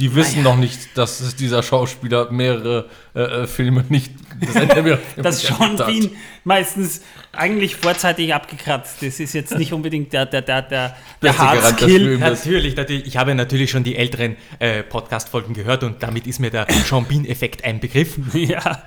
Die 0.00 0.14
wissen 0.14 0.42
noch 0.42 0.56
nicht, 0.56 0.96
dass 0.96 1.20
es 1.20 1.36
dieser 1.36 1.62
Schauspieler 1.62 2.30
mehrere 2.32 2.88
äh, 3.14 3.20
äh, 3.20 3.46
Filme 3.46 3.84
nicht. 3.90 4.12
Das 4.40 5.44
erlebt 5.44 5.78
hat. 5.78 5.86
Bean 5.86 6.10
meistens 6.44 7.02
eigentlich 7.32 7.76
vorzeitig 7.76 8.32
abgekratzt. 8.32 9.02
Das 9.02 9.20
ist 9.20 9.34
jetzt 9.34 9.54
nicht 9.58 9.74
unbedingt 9.74 10.14
der, 10.14 10.24
der, 10.24 10.40
der, 10.40 10.62
der, 10.62 10.96
der 11.20 11.38
Hardskill. 11.38 12.16
Natürlich, 12.16 12.74
natürlich, 12.74 13.06
ich 13.06 13.16
habe 13.18 13.34
natürlich 13.34 13.70
schon 13.70 13.84
die 13.84 13.96
älteren 13.96 14.36
äh, 14.58 14.82
Podcast-Folgen 14.82 15.52
gehört 15.52 15.84
und 15.84 16.02
damit 16.02 16.26
ist 16.26 16.38
mir 16.38 16.50
der 16.50 16.66
Sean 16.86 17.04
Bean-Effekt 17.04 17.64
ein 17.64 17.80
Begriff. 17.80 18.16
Ja. 18.32 18.82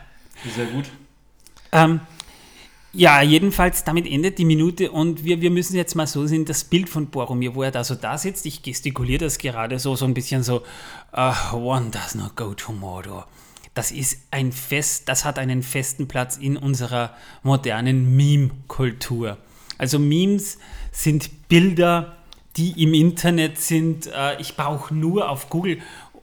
Sehr 0.56 0.66
gut. 0.66 0.86
Ähm, 1.72 2.00
ja, 2.96 3.22
jedenfalls, 3.24 3.84
damit 3.84 4.06
endet 4.06 4.38
die 4.38 4.46
Minute 4.46 4.92
und 4.92 5.24
wir, 5.24 5.42
wir 5.42 5.50
müssen 5.50 5.76
jetzt 5.76 5.96
mal 5.96 6.06
so 6.06 6.28
sehen, 6.28 6.46
das 6.46 6.64
Bild 6.64 6.90
von 6.90 7.08
Boromir, 7.08 7.56
wo 7.56 7.64
er 7.64 7.72
da 7.72 7.84
so 7.84 7.96
da 7.96 8.20
sitzt, 8.20 8.46
ich 8.46 8.62
gestikuliere 8.62 9.26
das 9.26 9.40
gerade 9.40 9.80
so, 9.80 9.96
so 9.96 10.06
ein 10.06 10.14
bisschen 10.14 10.44
so, 10.44 10.62
uh, 11.12 11.56
one 11.56 11.90
does 11.90 12.14
not 12.14 12.36
go 12.36 12.54
to 12.54 12.72
Mordor. 12.72 13.28
Das 13.74 13.92
ist 13.92 14.20
ein 14.30 14.52
Fest, 14.52 15.10
das 15.10 15.26
hat 15.26 15.40
einen 15.40 15.64
festen 15.64 16.08
Platz 16.08 16.38
in 16.38 16.56
unserer 16.56 17.16
modernen 17.42 18.16
Meme-Kultur. 18.16 19.38
Also 19.80 19.98
Memes 19.98 20.60
sind 20.92 21.48
Bilder, 21.50 22.18
die 22.58 22.84
im 22.84 22.94
Internet 22.94 23.58
sind. 23.58 24.06
Äh, 24.06 24.40
ich 24.40 24.56
brauche 24.56 24.94
nur 24.94 25.32
auf 25.32 25.50
Google, 25.50 25.80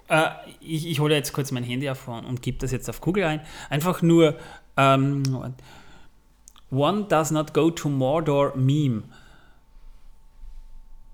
äh, 0.09 0.27
ich, 0.61 0.87
ich 0.87 1.01
hole 1.01 1.17
jetzt 1.17 1.33
kurz 1.33 1.51
mein 1.51 1.65
Handy 1.65 1.87
hervor 1.87 2.25
und 2.25 2.43
gebe 2.43 2.59
das 2.59 2.71
jetzt 2.71 2.89
auf 2.89 3.01
Google 3.01 3.25
ein, 3.25 3.41
einfach 3.69 4.03
nur 4.03 4.37
ähm, 4.77 5.25
One 6.71 7.07
does 7.09 7.31
not 7.31 7.53
go 7.53 7.71
to 7.71 7.89
Mordor 7.89 8.57
Meme. 8.57 9.03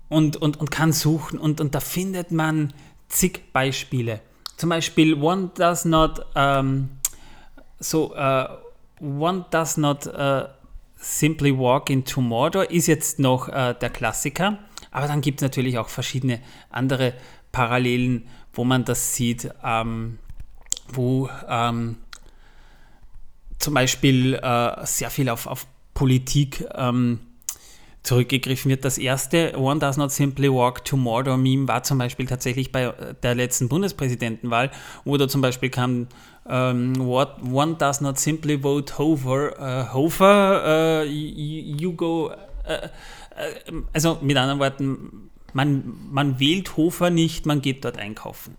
Und, 0.09 0.37
und, 0.37 0.59
und 0.59 0.71
kann 0.71 0.93
suchen 0.93 1.37
und, 1.37 1.59
und 1.59 1.75
da 1.75 1.79
findet 1.81 2.31
man 2.31 2.73
zig 3.09 3.51
Beispiele. 3.51 4.21
Zum 4.55 4.69
Beispiel 4.69 5.21
One 5.21 5.51
does 5.55 5.83
not 5.83 6.25
ähm, 6.35 6.89
so 7.79 8.15
äh, 8.15 8.47
One 8.99 9.45
does 9.51 9.77
not 9.77 10.07
äh, 10.07 10.45
simply 10.95 11.57
walk 11.57 11.89
into 11.89 12.21
Mordor 12.21 12.71
ist 12.71 12.87
jetzt 12.87 13.19
noch 13.19 13.49
äh, 13.49 13.75
der 13.79 13.89
Klassiker, 13.89 14.57
aber 14.91 15.07
dann 15.07 15.21
gibt 15.21 15.41
es 15.41 15.43
natürlich 15.43 15.77
auch 15.77 15.89
verschiedene 15.89 16.39
andere 16.69 17.13
Parallelen, 17.51 18.27
wo 18.53 18.63
man 18.63 18.85
das 18.85 19.15
sieht, 19.15 19.51
ähm, 19.63 20.17
wo 20.87 21.29
ähm, 21.47 21.97
zum 23.59 23.73
Beispiel 23.73 24.35
äh, 24.35 24.85
sehr 24.85 25.09
viel 25.09 25.29
auf, 25.29 25.47
auf 25.47 25.67
Politik 25.93 26.65
ähm, 26.75 27.19
zurückgegriffen 28.03 28.69
wird. 28.69 28.85
Das 28.85 28.97
erste 28.97 29.57
One 29.57 29.79
Does 29.79 29.97
Not 29.97 30.11
Simply 30.11 30.51
Walk 30.51 30.85
to 30.85 30.95
Mordor 30.95 31.37
Meme 31.37 31.67
war 31.67 31.83
zum 31.83 31.97
Beispiel 31.97 32.25
tatsächlich 32.25 32.71
bei 32.71 32.83
äh, 32.83 33.15
der 33.21 33.35
letzten 33.35 33.69
Bundespräsidentenwahl, 33.69 34.71
wo 35.03 35.17
da 35.17 35.27
zum 35.27 35.41
Beispiel 35.41 35.69
kam 35.69 36.07
ähm, 36.49 36.95
what, 36.99 37.35
One 37.51 37.75
Does 37.75 38.01
Not 38.01 38.17
Simply 38.19 38.61
Vote 38.61 38.97
Hofer, 38.97 39.59
äh, 39.59 39.93
Hofer, 39.93 41.03
äh, 41.03 41.05
you, 41.05 41.93
go, 41.93 42.31
äh, 42.65 42.75
äh, 42.75 42.89
also 43.93 44.17
mit 44.21 44.37
anderen 44.37 44.59
Worten, 44.59 45.29
man, 45.53 45.93
man 46.11 46.39
wählt 46.39 46.77
Hofer 46.77 47.09
nicht, 47.09 47.45
man 47.45 47.61
geht 47.61 47.83
dort 47.83 47.97
einkaufen. 47.97 48.55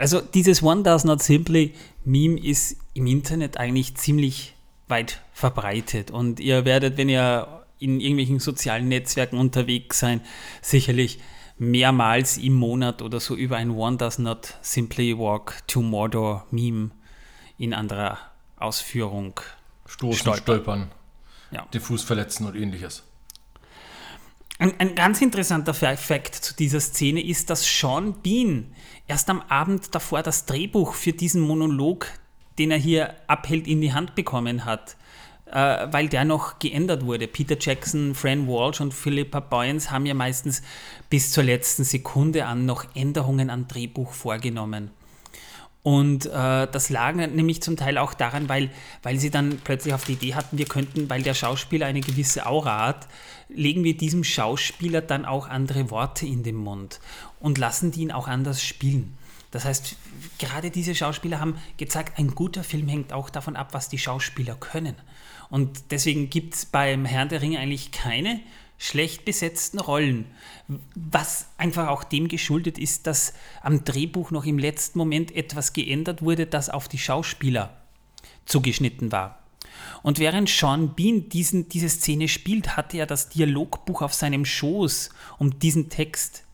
Also 0.00 0.20
dieses 0.22 0.62
One 0.62 0.82
Does 0.82 1.04
Not 1.04 1.22
Simply 1.22 1.74
Meme 2.04 2.40
ist 2.40 2.76
im 2.94 3.06
Internet 3.06 3.58
eigentlich 3.58 3.96
ziemlich 3.96 4.54
weit 4.88 5.20
verbreitet 5.34 6.10
und 6.10 6.40
ihr 6.40 6.64
werdet, 6.64 6.96
wenn 6.96 7.10
ihr 7.10 7.64
in 7.78 8.00
irgendwelchen 8.00 8.40
sozialen 8.40 8.88
Netzwerken 8.88 9.36
unterwegs 9.38 10.00
seid, 10.00 10.22
sicherlich 10.62 11.20
mehrmals 11.58 12.38
im 12.38 12.54
Monat 12.54 13.02
oder 13.02 13.20
so 13.20 13.36
über 13.36 13.58
ein 13.58 13.70
One 13.72 13.98
Does 13.98 14.18
Not 14.18 14.54
Simply 14.62 15.18
Walk 15.18 15.62
to 15.66 15.82
Mordor 15.82 16.46
Meme 16.50 16.90
in 17.58 17.74
anderer 17.74 18.18
Ausführung 18.56 19.38
Stoßen, 19.86 20.18
Stolpern. 20.18 20.42
stolpern, 20.42 20.90
Ja. 21.50 21.66
den 21.74 21.80
Fuß 21.82 22.04
verletzen 22.04 22.46
und 22.46 22.56
ähnliches. 22.56 23.02
Ein, 24.60 24.74
ein 24.78 24.94
ganz 24.94 25.22
interessanter 25.22 25.72
Fakt 25.72 26.34
zu 26.34 26.54
dieser 26.54 26.80
Szene 26.80 27.24
ist, 27.24 27.48
dass 27.48 27.64
Sean 27.64 28.12
Bean 28.22 28.66
erst 29.08 29.30
am 29.30 29.40
Abend 29.48 29.94
davor 29.94 30.22
das 30.22 30.44
Drehbuch 30.44 30.92
für 30.92 31.14
diesen 31.14 31.40
Monolog, 31.40 32.06
den 32.58 32.70
er 32.70 32.76
hier 32.76 33.14
abhält, 33.26 33.66
in 33.66 33.80
die 33.80 33.94
Hand 33.94 34.14
bekommen 34.14 34.66
hat, 34.66 34.98
äh, 35.46 35.86
weil 35.90 36.10
der 36.10 36.26
noch 36.26 36.58
geändert 36.58 37.06
wurde. 37.06 37.26
Peter 37.26 37.56
Jackson, 37.58 38.14
Fran 38.14 38.46
Walsh 38.48 38.82
und 38.82 38.92
Philippa 38.92 39.40
Boyens 39.40 39.90
haben 39.90 40.04
ja 40.04 40.12
meistens 40.12 40.60
bis 41.08 41.32
zur 41.32 41.44
letzten 41.44 41.84
Sekunde 41.84 42.44
an 42.44 42.66
noch 42.66 42.84
Änderungen 42.94 43.48
am 43.48 43.66
Drehbuch 43.66 44.12
vorgenommen. 44.12 44.90
Und 45.82 46.26
äh, 46.26 46.68
das 46.70 46.90
lag 46.90 47.14
nämlich 47.14 47.62
zum 47.62 47.76
Teil 47.76 47.96
auch 47.96 48.12
daran, 48.12 48.48
weil, 48.48 48.70
weil 49.02 49.18
sie 49.18 49.30
dann 49.30 49.58
plötzlich 49.64 49.94
auf 49.94 50.04
die 50.04 50.12
Idee 50.12 50.34
hatten, 50.34 50.58
wir 50.58 50.66
könnten, 50.66 51.08
weil 51.08 51.22
der 51.22 51.32
Schauspieler 51.32 51.86
eine 51.86 52.02
gewisse 52.02 52.46
Aura 52.46 52.86
hat, 52.86 53.08
legen 53.48 53.82
wir 53.82 53.96
diesem 53.96 54.22
Schauspieler 54.22 55.00
dann 55.00 55.24
auch 55.24 55.48
andere 55.48 55.90
Worte 55.90 56.26
in 56.26 56.42
den 56.42 56.56
Mund 56.56 57.00
und 57.40 57.56
lassen 57.56 57.92
die 57.92 58.02
ihn 58.02 58.12
auch 58.12 58.28
anders 58.28 58.62
spielen. 58.62 59.16
Das 59.50 59.64
heißt, 59.64 59.96
gerade 60.38 60.70
diese 60.70 60.94
Schauspieler 60.94 61.40
haben 61.40 61.56
gezeigt, 61.76 62.18
ein 62.18 62.34
guter 62.34 62.62
Film 62.62 62.86
hängt 62.86 63.12
auch 63.12 63.30
davon 63.30 63.56
ab, 63.56 63.68
was 63.72 63.88
die 63.88 63.98
Schauspieler 63.98 64.54
können. 64.56 64.94
Und 65.48 65.90
deswegen 65.90 66.30
gibt 66.30 66.54
es 66.54 66.66
beim 66.66 67.04
Herrn 67.04 67.30
der 67.30 67.42
Ringe 67.42 67.58
eigentlich 67.58 67.90
keine 67.90 68.40
schlecht 68.80 69.26
besetzten 69.26 69.78
Rollen. 69.78 70.24
Was 70.94 71.48
einfach 71.58 71.88
auch 71.88 72.02
dem 72.02 72.28
geschuldet 72.28 72.78
ist, 72.78 73.06
dass 73.06 73.34
am 73.60 73.84
Drehbuch 73.84 74.30
noch 74.30 74.46
im 74.46 74.58
letzten 74.58 74.98
Moment 74.98 75.36
etwas 75.36 75.74
geändert 75.74 76.22
wurde, 76.22 76.46
das 76.46 76.70
auf 76.70 76.88
die 76.88 76.98
Schauspieler 76.98 77.76
zugeschnitten 78.46 79.12
war. 79.12 79.38
Und 80.02 80.18
während 80.18 80.48
Sean 80.48 80.94
Bean 80.94 81.28
diesen, 81.28 81.68
diese 81.68 81.90
Szene 81.90 82.26
spielt, 82.26 82.78
hatte 82.78 82.96
er 82.96 83.06
das 83.06 83.28
Dialogbuch 83.28 84.00
auf 84.00 84.14
seinem 84.14 84.46
Schoß, 84.46 85.10
um 85.38 85.58
diesen 85.58 85.90
Text 85.90 86.44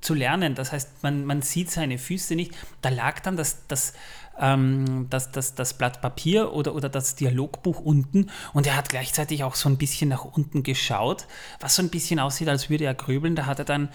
zu 0.00 0.14
lernen. 0.14 0.56
Das 0.56 0.72
heißt, 0.72 1.04
man, 1.04 1.24
man 1.24 1.42
sieht 1.42 1.70
seine 1.70 1.98
Füße 1.98 2.34
nicht. 2.34 2.52
Da 2.82 2.88
lag 2.88 3.20
dann 3.20 3.36
das, 3.36 3.66
das, 3.68 3.92
ähm, 4.40 5.06
das, 5.10 5.30
das, 5.32 5.54
das 5.54 5.74
Blatt 5.74 6.00
Papier 6.00 6.52
oder, 6.52 6.74
oder 6.74 6.88
das 6.88 7.14
Dialogbuch 7.14 7.80
unten 7.80 8.30
und 8.52 8.66
er 8.66 8.76
hat 8.76 8.88
gleichzeitig 8.88 9.44
auch 9.44 9.54
so 9.54 9.68
ein 9.68 9.78
bisschen 9.78 10.08
nach 10.08 10.24
unten 10.24 10.62
geschaut, 10.62 11.26
was 11.60 11.74
so 11.74 11.82
ein 11.82 11.90
bisschen 11.90 12.20
aussieht, 12.20 12.48
als 12.48 12.70
würde 12.70 12.84
er 12.84 12.94
grübeln. 12.94 13.36
Da 13.36 13.46
hat 13.46 13.58
er 13.58 13.64
dann 13.64 13.88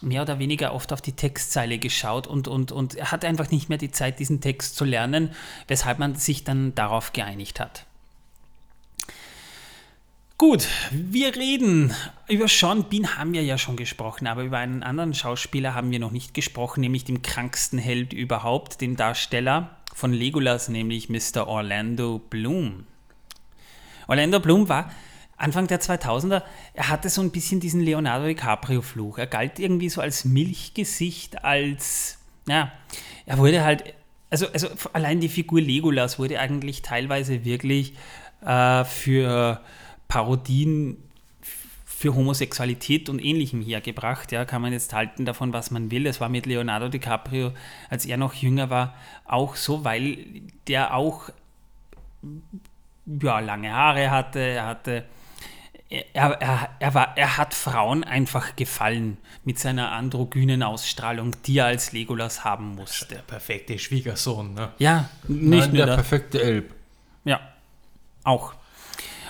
mehr 0.00 0.22
oder 0.22 0.38
weniger 0.38 0.74
oft 0.74 0.92
auf 0.92 1.00
die 1.00 1.12
Textzeile 1.12 1.78
geschaut 1.78 2.26
und, 2.26 2.48
und, 2.48 2.72
und 2.72 2.94
er 2.94 3.10
hatte 3.10 3.26
einfach 3.26 3.50
nicht 3.50 3.68
mehr 3.68 3.78
die 3.78 3.90
Zeit, 3.90 4.18
diesen 4.18 4.40
Text 4.40 4.76
zu 4.76 4.84
lernen, 4.84 5.30
weshalb 5.66 5.98
man 5.98 6.14
sich 6.14 6.44
dann 6.44 6.74
darauf 6.74 7.12
geeinigt 7.12 7.60
hat. 7.60 7.84
Gut, 10.40 10.68
wir 10.92 11.34
reden 11.34 11.92
über 12.28 12.46
Sean 12.46 12.84
Bean 12.84 13.18
haben 13.18 13.32
wir 13.32 13.42
ja 13.42 13.58
schon 13.58 13.74
gesprochen, 13.74 14.28
aber 14.28 14.44
über 14.44 14.58
einen 14.58 14.84
anderen 14.84 15.12
Schauspieler 15.12 15.74
haben 15.74 15.90
wir 15.90 15.98
noch 15.98 16.12
nicht 16.12 16.32
gesprochen, 16.32 16.80
nämlich 16.80 17.02
den 17.02 17.22
kranksten 17.22 17.76
Held 17.76 18.12
überhaupt, 18.12 18.80
den 18.80 18.94
Darsteller 18.94 19.77
von 19.98 20.12
Legolas, 20.12 20.68
nämlich 20.68 21.08
Mr. 21.08 21.48
Orlando 21.48 22.20
Bloom. 22.30 22.86
Orlando 24.06 24.38
Bloom 24.38 24.68
war 24.68 24.90
Anfang 25.36 25.66
der 25.66 25.80
2000er, 25.80 26.42
er 26.74 26.88
hatte 26.88 27.08
so 27.08 27.20
ein 27.20 27.30
bisschen 27.30 27.58
diesen 27.58 27.80
Leonardo 27.80 28.26
DiCaprio-Fluch. 28.26 29.18
Er 29.18 29.26
galt 29.26 29.58
irgendwie 29.58 29.88
so 29.88 30.00
als 30.00 30.24
Milchgesicht, 30.24 31.44
als, 31.44 32.18
ja, 32.46 32.72
er 33.26 33.38
wurde 33.38 33.64
halt, 33.64 33.94
also, 34.30 34.46
also 34.52 34.68
allein 34.92 35.20
die 35.20 35.28
Figur 35.28 35.60
Legolas 35.60 36.18
wurde 36.18 36.38
eigentlich 36.38 36.82
teilweise 36.82 37.44
wirklich 37.44 37.94
äh, 38.44 38.84
für 38.84 39.60
Parodien 40.06 40.96
für 41.98 42.14
Homosexualität 42.14 43.08
und 43.08 43.18
Ähnlichem 43.18 43.60
hergebracht. 43.60 44.30
Ja, 44.30 44.44
kann 44.44 44.62
man 44.62 44.72
jetzt 44.72 44.92
halten 44.92 45.24
davon, 45.24 45.52
was 45.52 45.72
man 45.72 45.90
will. 45.90 46.06
Es 46.06 46.20
war 46.20 46.28
mit 46.28 46.46
Leonardo 46.46 46.88
DiCaprio, 46.88 47.50
als 47.90 48.06
er 48.06 48.16
noch 48.16 48.34
jünger 48.34 48.70
war, 48.70 48.94
auch 49.24 49.56
so, 49.56 49.84
weil 49.84 50.42
der 50.68 50.94
auch 50.94 51.30
ja, 53.20 53.40
lange 53.40 53.72
Haare 53.72 54.12
hatte, 54.12 54.38
er 54.38 54.66
hatte 54.66 55.04
er, 55.90 56.40
er, 56.40 56.68
er, 56.78 56.94
war, 56.94 57.16
er 57.16 57.36
hat 57.36 57.52
Frauen 57.52 58.04
einfach 58.04 58.54
gefallen 58.54 59.16
mit 59.42 59.58
seiner 59.58 59.90
androgynen 59.90 60.62
Ausstrahlung, 60.62 61.34
die 61.46 61.58
er 61.58 61.66
als 61.66 61.90
Legolas 61.90 62.44
haben 62.44 62.76
musste. 62.76 63.06
Der 63.06 63.22
perfekte 63.22 63.76
Schwiegersohn, 63.76 64.54
ne? 64.54 64.70
Ja, 64.78 65.08
nicht 65.26 65.50
Nein, 65.50 65.68
nur 65.70 65.76
der 65.78 65.86
das. 65.86 65.96
perfekte 65.96 66.42
Elb. 66.42 66.74
Ja, 67.24 67.40
auch. 68.22 68.54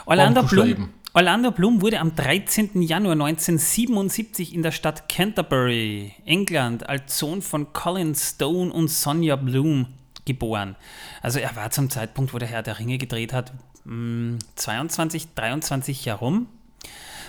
Orlando 0.05 0.43
Bloom. 0.43 0.91
Orlando 1.15 1.51
Bloom 1.51 1.81
wurde 1.81 2.01
am 2.01 2.15
13. 2.15 2.83
Januar 2.83 3.15
1977 3.15 4.55
in 4.55 4.63
der 4.63 4.73
Stadt 4.73 5.09
Canterbury, 5.09 6.13
England, 6.27 6.87
als 6.87 7.19
Sohn 7.19 7.41
von 7.41 7.73
Colin 7.73 8.15
Stone 8.15 8.71
und 8.71 8.89
Sonja 8.89 9.37
Bloom 9.37 9.87
geboren. 10.27 10.77
Also 11.23 11.39
er 11.39 11.57
war 11.57 11.71
zum 11.71 11.89
Zeitpunkt, 11.89 12.35
wo 12.35 12.39
der 12.39 12.49
Herr 12.49 12.63
der 12.63 12.79
Ringe 12.79 12.99
gedreht 12.99 13.33
hat, 13.33 13.55
mh, 13.85 14.39
22, 14.57 15.35
23 15.35 16.05
herum. 16.05 16.47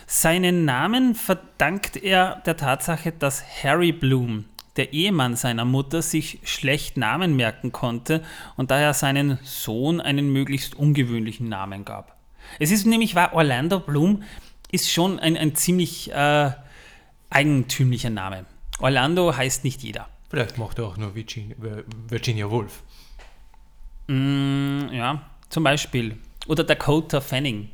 Seinen 0.05 0.65
Namen 0.65 1.15
verdankt 1.15 1.95
er 1.95 2.41
der 2.45 2.57
Tatsache, 2.57 3.13
dass 3.13 3.41
Harry 3.63 3.93
Bloom, 3.93 4.43
der 4.75 4.91
Ehemann 4.91 5.37
seiner 5.37 5.63
Mutter, 5.63 6.01
sich 6.01 6.39
schlecht 6.43 6.97
Namen 6.97 7.37
merken 7.37 7.71
konnte 7.71 8.23
und 8.57 8.71
daher 8.71 8.93
seinen 8.93 9.39
Sohn 9.43 10.01
einen 10.01 10.33
möglichst 10.33 10.75
ungewöhnlichen 10.75 11.47
Namen 11.47 11.85
gab. 11.85 12.18
Es 12.57 12.71
ist 12.71 12.85
nämlich 12.85 13.15
wahr, 13.15 13.33
Orlando 13.33 13.79
Bloom 13.79 14.23
ist 14.71 14.91
schon 14.91 15.19
ein, 15.19 15.37
ein 15.37 15.55
ziemlich 15.55 16.11
äh, 16.11 16.51
eigentümlicher 17.29 18.09
Name. 18.09 18.45
Orlando 18.79 19.35
heißt 19.35 19.63
nicht 19.63 19.83
jeder. 19.83 20.07
Vielleicht 20.29 20.57
macht 20.57 20.79
er 20.79 20.85
auch 20.85 20.97
nur 20.97 21.15
Virginia, 21.15 21.55
Virginia 22.07 22.49
Woolf. 22.49 22.83
Mm, 24.07 24.89
ja, 24.91 25.21
zum 25.49 25.63
Beispiel. 25.63 26.17
Oder 26.47 26.63
Dakota 26.63 27.21
Fanning. 27.21 27.69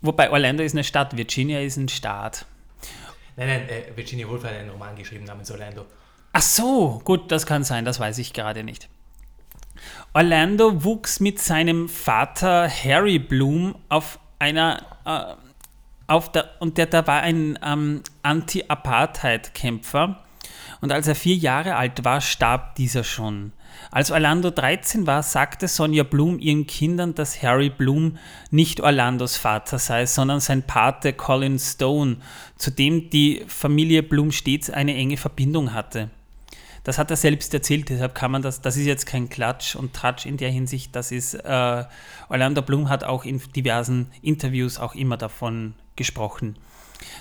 Wobei 0.00 0.30
Orlando 0.30 0.62
ist 0.62 0.72
eine 0.72 0.84
Stadt, 0.84 1.16
Virginia 1.16 1.60
ist 1.60 1.76
ein 1.76 1.88
Staat. 1.88 2.46
Nein, 3.36 3.48
nein, 3.48 3.68
äh, 3.68 3.96
Virginia 3.96 4.28
Woolf 4.28 4.44
hat 4.44 4.52
einen 4.52 4.70
Roman 4.70 4.94
geschrieben 4.96 5.24
namens 5.24 5.50
Orlando. 5.50 5.86
Ach 6.32 6.42
so, 6.42 7.00
gut, 7.04 7.30
das 7.30 7.46
kann 7.46 7.64
sein, 7.64 7.84
das 7.84 8.00
weiß 8.00 8.18
ich 8.18 8.32
gerade 8.32 8.64
nicht. 8.64 8.88
Orlando 10.12 10.84
wuchs 10.84 11.20
mit 11.20 11.40
seinem 11.40 11.88
Vater 11.88 12.68
Harry 12.68 13.18
Bloom 13.18 13.76
auf 13.88 14.18
einer 14.38 14.82
äh, 15.04 15.34
auf 16.06 16.32
der 16.32 16.50
und 16.60 16.78
der, 16.78 16.86
der 16.86 17.06
war 17.06 17.22
ein 17.22 17.58
ähm, 17.64 18.02
Anti-Apartheid-Kämpfer 18.22 20.24
und 20.80 20.92
als 20.92 21.08
er 21.08 21.14
vier 21.14 21.36
Jahre 21.36 21.76
alt 21.76 22.04
war, 22.04 22.20
starb 22.20 22.74
dieser 22.76 23.04
schon. 23.04 23.52
Als 23.90 24.10
Orlando 24.10 24.50
13 24.50 25.06
war, 25.06 25.22
sagte 25.22 25.66
Sonja 25.66 26.04
Bloom 26.04 26.38
ihren 26.38 26.66
Kindern, 26.66 27.14
dass 27.14 27.42
Harry 27.42 27.70
Bloom 27.70 28.18
nicht 28.50 28.80
Orlandos 28.80 29.36
Vater 29.36 29.78
sei, 29.78 30.06
sondern 30.06 30.40
sein 30.40 30.62
Pate 30.62 31.12
Colin 31.12 31.58
Stone, 31.58 32.18
zu 32.56 32.70
dem 32.70 33.10
die 33.10 33.44
Familie 33.46 34.02
Bloom 34.02 34.30
stets 34.30 34.70
eine 34.70 34.94
enge 34.94 35.16
Verbindung 35.16 35.72
hatte. 35.72 36.10
Das 36.84 36.98
hat 36.98 37.10
er 37.10 37.16
selbst 37.16 37.52
erzählt, 37.54 37.88
deshalb 37.88 38.14
kann 38.14 38.30
man 38.30 38.42
das, 38.42 38.60
das 38.60 38.76
ist 38.76 38.84
jetzt 38.84 39.06
kein 39.06 39.30
Klatsch 39.30 39.74
und 39.74 39.94
Tratsch 39.94 40.26
in 40.26 40.36
der 40.36 40.50
Hinsicht, 40.50 40.94
das 40.94 41.12
ist, 41.12 41.34
äh, 41.34 41.84
Orlando 42.28 42.60
Bloom 42.60 42.90
hat 42.90 43.04
auch 43.04 43.24
in 43.24 43.40
diversen 43.56 44.10
Interviews 44.20 44.78
auch 44.78 44.94
immer 44.94 45.16
davon 45.16 45.74
gesprochen. 45.96 46.56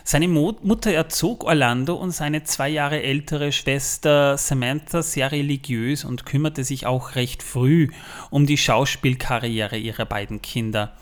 Seine 0.04 0.28
Mo 0.28 0.58
Mutter 0.64 0.92
erzog 0.92 1.46
Orlando 1.46 1.96
und 1.96 2.12
seine 2.12 2.44
zwei 2.44 2.70
Jahre 2.70 3.02
ältere 3.02 3.52
Schwester 3.52 4.38
Samantha 4.38 5.02
sehr 5.02 5.32
religiös 5.32 6.04
und 6.04 6.26
kümmerte 6.26 6.64
sich 6.64 6.86
auch 6.86 7.16
recht 7.16 7.42
früh 7.42 7.90
um 8.30 8.46
die 8.46 8.58
Schauspielkarriere 8.58 9.78
ihrer 9.78 10.06
beiden 10.06 10.42
Kinder. 10.42 10.94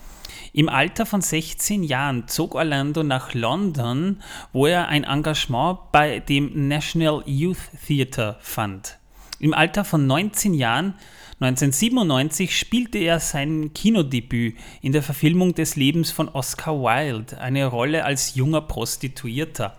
Im 0.54 0.68
Alter 0.68 1.06
von 1.06 1.22
16 1.22 1.82
Jahren 1.82 2.28
zog 2.28 2.54
Orlando 2.54 3.02
nach 3.02 3.32
London, 3.32 4.22
wo 4.52 4.66
er 4.66 4.88
ein 4.88 5.04
Engagement 5.04 5.78
bei 5.92 6.20
dem 6.20 6.68
National 6.68 7.22
Youth 7.24 7.70
Theatre 7.86 8.36
fand. 8.40 8.98
Im 9.38 9.54
Alter 9.54 9.82
von 9.82 10.06
19 10.06 10.52
Jahren 10.52 10.94
1997 11.40 12.56
spielte 12.56 12.98
er 12.98 13.18
sein 13.18 13.72
Kinodebüt 13.72 14.56
in 14.82 14.92
der 14.92 15.02
Verfilmung 15.02 15.54
des 15.54 15.76
Lebens 15.76 16.10
von 16.10 16.28
Oscar 16.28 16.74
Wilde, 16.82 17.38
eine 17.38 17.66
Rolle 17.66 18.04
als 18.04 18.34
junger 18.34 18.60
Prostituierter. 18.60 19.78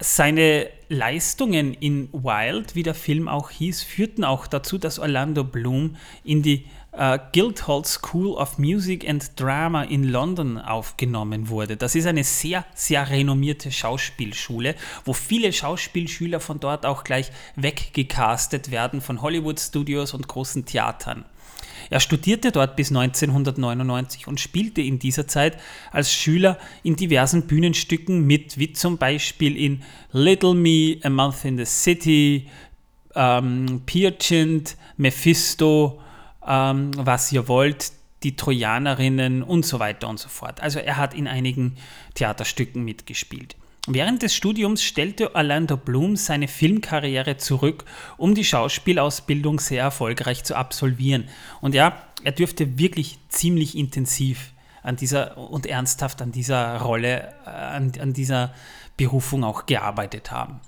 Seine 0.00 0.68
Leistungen 0.88 1.74
in 1.74 2.08
Wild, 2.12 2.76
wie 2.76 2.84
der 2.84 2.94
Film 2.94 3.26
auch 3.26 3.50
hieß, 3.50 3.82
führten 3.82 4.22
auch 4.22 4.46
dazu, 4.46 4.78
dass 4.78 5.00
Orlando 5.00 5.42
Bloom 5.42 5.96
in 6.22 6.42
die 6.42 6.66
äh, 6.98 7.18
Guildhall 7.32 7.84
School 7.84 8.36
of 8.36 8.58
Music 8.58 9.08
and 9.08 9.40
Drama 9.40 9.84
in 9.84 10.04
London 10.04 10.58
aufgenommen 10.58 11.48
wurde. 11.48 11.76
Das 11.76 11.94
ist 11.94 12.06
eine 12.06 12.24
sehr, 12.24 12.66
sehr 12.74 13.08
renommierte 13.08 13.70
Schauspielschule, 13.70 14.74
wo 15.04 15.12
viele 15.12 15.52
Schauspielschüler 15.52 16.40
von 16.40 16.60
dort 16.60 16.84
auch 16.84 17.04
gleich 17.04 17.30
weggecastet 17.56 18.70
werden 18.70 19.00
von 19.00 19.22
Hollywood-Studios 19.22 20.12
und 20.12 20.26
großen 20.26 20.66
Theatern. 20.66 21.24
Er 21.90 22.00
studierte 22.00 22.52
dort 22.52 22.76
bis 22.76 22.90
1999 22.90 24.26
und 24.26 24.40
spielte 24.40 24.82
in 24.82 24.98
dieser 24.98 25.26
Zeit 25.26 25.56
als 25.90 26.12
Schüler 26.12 26.58
in 26.82 26.96
diversen 26.96 27.46
Bühnenstücken 27.46 28.26
mit, 28.26 28.58
wie 28.58 28.72
zum 28.72 28.98
Beispiel 28.98 29.56
in 29.56 29.82
Little 30.12 30.54
Me, 30.54 30.98
A 31.02 31.08
Month 31.08 31.44
in 31.44 31.56
the 31.56 31.64
City, 31.64 32.48
ähm, 33.14 33.82
Peerchint, 33.86 34.76
Mephisto, 34.96 36.00
ähm, 36.48 36.90
Was 36.96 37.30
ihr 37.30 37.46
wollt, 37.48 37.92
die 38.22 38.34
Trojanerinnen 38.34 39.42
und 39.42 39.64
so 39.64 39.78
weiter 39.78 40.08
und 40.08 40.18
so 40.18 40.28
fort. 40.28 40.60
Also 40.60 40.80
er 40.80 40.96
hat 40.96 41.14
in 41.14 41.28
einigen 41.28 41.76
Theaterstücken 42.14 42.84
mitgespielt. 42.84 43.54
Während 43.86 44.22
des 44.22 44.34
Studiums 44.34 44.82
stellte 44.82 45.34
Orlando 45.34 45.76
Bloom 45.76 46.16
seine 46.16 46.46
Filmkarriere 46.46 47.38
zurück, 47.38 47.84
um 48.18 48.34
die 48.34 48.44
Schauspielausbildung 48.44 49.60
sehr 49.60 49.82
erfolgreich 49.82 50.44
zu 50.44 50.56
absolvieren. 50.56 51.28
Und 51.62 51.74
ja, 51.74 51.96
er 52.22 52.32
dürfte 52.32 52.78
wirklich 52.78 53.18
ziemlich 53.28 53.76
intensiv 53.76 54.52
an 54.82 54.96
dieser 54.96 55.38
und 55.38 55.64
ernsthaft 55.64 56.20
an 56.20 56.32
dieser 56.32 56.80
Rolle, 56.80 57.32
äh, 57.46 57.50
an, 57.50 57.92
an 57.98 58.12
dieser 58.12 58.52
Berufung 58.96 59.44
auch 59.44 59.64
gearbeitet 59.64 60.30
haben. 60.30 60.60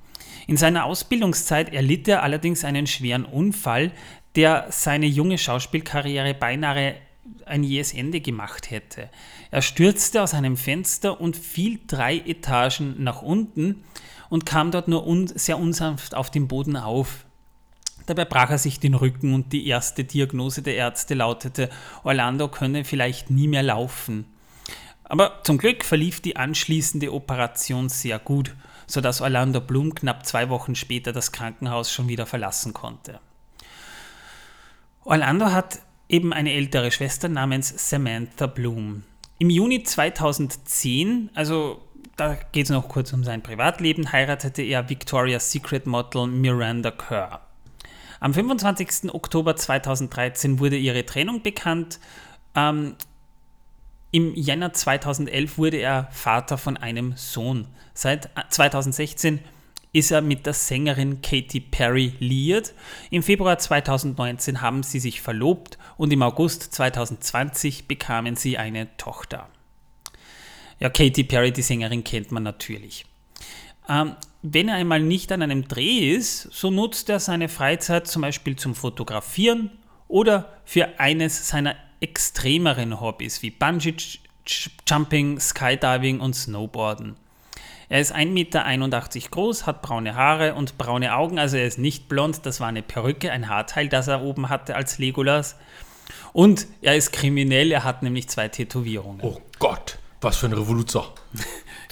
In 0.46 0.56
seiner 0.56 0.84
Ausbildungszeit 0.84 1.72
erlitt 1.72 2.08
er 2.08 2.22
allerdings 2.22 2.64
einen 2.64 2.86
schweren 2.86 3.24
Unfall, 3.24 3.92
der 4.36 4.66
seine 4.70 5.06
junge 5.06 5.38
Schauspielkarriere 5.38 6.34
beinahe 6.34 6.96
ein 7.46 7.62
jähes 7.62 7.92
Ende 7.92 8.20
gemacht 8.20 8.70
hätte. 8.70 9.10
Er 9.50 9.62
stürzte 9.62 10.22
aus 10.22 10.34
einem 10.34 10.56
Fenster 10.56 11.20
und 11.20 11.36
fiel 11.36 11.80
drei 11.86 12.16
Etagen 12.18 13.02
nach 13.02 13.22
unten 13.22 13.84
und 14.28 14.46
kam 14.46 14.70
dort 14.70 14.88
nur 14.88 15.06
un 15.06 15.26
sehr 15.26 15.58
unsanft 15.58 16.14
auf 16.14 16.30
dem 16.30 16.48
Boden 16.48 16.76
auf. 16.76 17.26
Dabei 18.06 18.24
brach 18.24 18.50
er 18.50 18.58
sich 18.58 18.80
den 18.80 18.94
Rücken 18.94 19.34
und 19.34 19.52
die 19.52 19.66
erste 19.66 20.04
Diagnose 20.04 20.62
der 20.62 20.76
Ärzte 20.76 21.14
lautete, 21.14 21.70
Orlando 22.02 22.48
könne 22.48 22.84
vielleicht 22.84 23.30
nie 23.30 23.48
mehr 23.48 23.62
laufen. 23.62 24.24
Aber 25.04 25.42
zum 25.42 25.58
Glück 25.58 25.84
verlief 25.84 26.20
die 26.20 26.36
anschließende 26.36 27.12
Operation 27.12 27.88
sehr 27.88 28.18
gut, 28.18 28.54
sodass 28.86 29.20
Orlando 29.20 29.60
Bloom 29.60 29.94
knapp 29.94 30.24
zwei 30.24 30.48
Wochen 30.48 30.74
später 30.74 31.12
das 31.12 31.32
Krankenhaus 31.32 31.92
schon 31.92 32.08
wieder 32.08 32.26
verlassen 32.26 32.72
konnte. 32.72 33.20
Orlando 35.04 35.46
hat 35.46 35.80
eben 36.08 36.32
eine 36.32 36.52
ältere 36.52 36.90
Schwester 36.90 37.28
namens 37.28 37.88
Samantha 37.88 38.46
Bloom. 38.46 39.04
Im 39.38 39.48
Juni 39.48 39.82
2010, 39.82 41.30
also 41.34 41.80
da 42.16 42.36
geht 42.52 42.64
es 42.64 42.70
noch 42.70 42.88
kurz 42.88 43.12
um 43.12 43.24
sein 43.24 43.42
Privatleben, 43.42 44.12
heiratete 44.12 44.62
er 44.62 44.90
Victoria's 44.90 45.50
Secret 45.50 45.86
Model 45.86 46.26
Miranda 46.26 46.90
Kerr. 46.90 47.40
Am 48.20 48.34
25. 48.34 49.14
Oktober 49.14 49.56
2013 49.56 50.58
wurde 50.58 50.76
ihre 50.76 51.06
Trennung 51.06 51.42
bekannt. 51.42 51.98
Ähm, 52.54 52.96
Im 54.10 54.34
Jänner 54.34 54.74
2011 54.74 55.56
wurde 55.56 55.78
er 55.78 56.08
Vater 56.10 56.58
von 56.58 56.76
einem 56.76 57.14
Sohn. 57.16 57.66
Seit 57.94 58.28
2016 58.50 59.40
ist 59.92 60.10
er 60.10 60.20
mit 60.20 60.46
der 60.46 60.52
Sängerin 60.52 61.20
Katy 61.20 61.60
Perry 61.60 62.14
liiert. 62.18 62.74
Im 63.10 63.22
Februar 63.22 63.58
2019 63.58 64.60
haben 64.60 64.82
sie 64.82 65.00
sich 65.00 65.20
verlobt 65.20 65.78
und 65.96 66.12
im 66.12 66.22
August 66.22 66.74
2020 66.74 67.88
bekamen 67.88 68.36
sie 68.36 68.56
eine 68.56 68.96
Tochter. 68.96 69.48
Ja, 70.78 70.88
Katy 70.88 71.24
Perry, 71.24 71.52
die 71.52 71.62
Sängerin, 71.62 72.04
kennt 72.04 72.30
man 72.32 72.42
natürlich. 72.42 73.04
Ähm, 73.88 74.16
wenn 74.42 74.68
er 74.68 74.76
einmal 74.76 75.00
nicht 75.00 75.32
an 75.32 75.42
einem 75.42 75.68
Dreh 75.68 76.14
ist, 76.14 76.42
so 76.52 76.70
nutzt 76.70 77.10
er 77.10 77.20
seine 77.20 77.48
Freizeit 77.48 78.06
zum 78.06 78.22
Beispiel 78.22 78.56
zum 78.56 78.74
Fotografieren 78.74 79.70
oder 80.08 80.56
für 80.64 80.98
eines 80.98 81.48
seiner 81.48 81.76
extremeren 82.00 83.00
Hobbys 83.00 83.42
wie 83.42 83.50
Bungee 83.50 83.94
Jumping, 84.88 85.38
Skydiving 85.38 86.20
und 86.20 86.34
Snowboarden. 86.34 87.16
Er 87.90 88.00
ist 88.00 88.14
1,81 88.14 88.26
Meter 88.28 88.64
groß, 89.30 89.66
hat 89.66 89.82
braune 89.82 90.14
Haare 90.14 90.54
und 90.54 90.78
braune 90.78 91.12
Augen, 91.16 91.40
also 91.40 91.56
er 91.56 91.66
ist 91.66 91.76
nicht 91.76 92.08
blond, 92.08 92.46
das 92.46 92.60
war 92.60 92.68
eine 92.68 92.82
Perücke, 92.82 93.32
ein 93.32 93.48
Haarteil, 93.48 93.88
das 93.88 94.06
er 94.06 94.22
oben 94.22 94.48
hatte 94.48 94.76
als 94.76 94.98
Legolas. 94.98 95.56
Und 96.32 96.68
er 96.82 96.94
ist 96.94 97.12
kriminell, 97.12 97.72
er 97.72 97.82
hat 97.82 98.04
nämlich 98.04 98.28
zwei 98.28 98.46
Tätowierungen. 98.46 99.20
Oh 99.22 99.40
Gott, 99.58 99.98
was 100.20 100.36
für 100.36 100.46
ein 100.46 100.52
Revoluzer. 100.52 101.12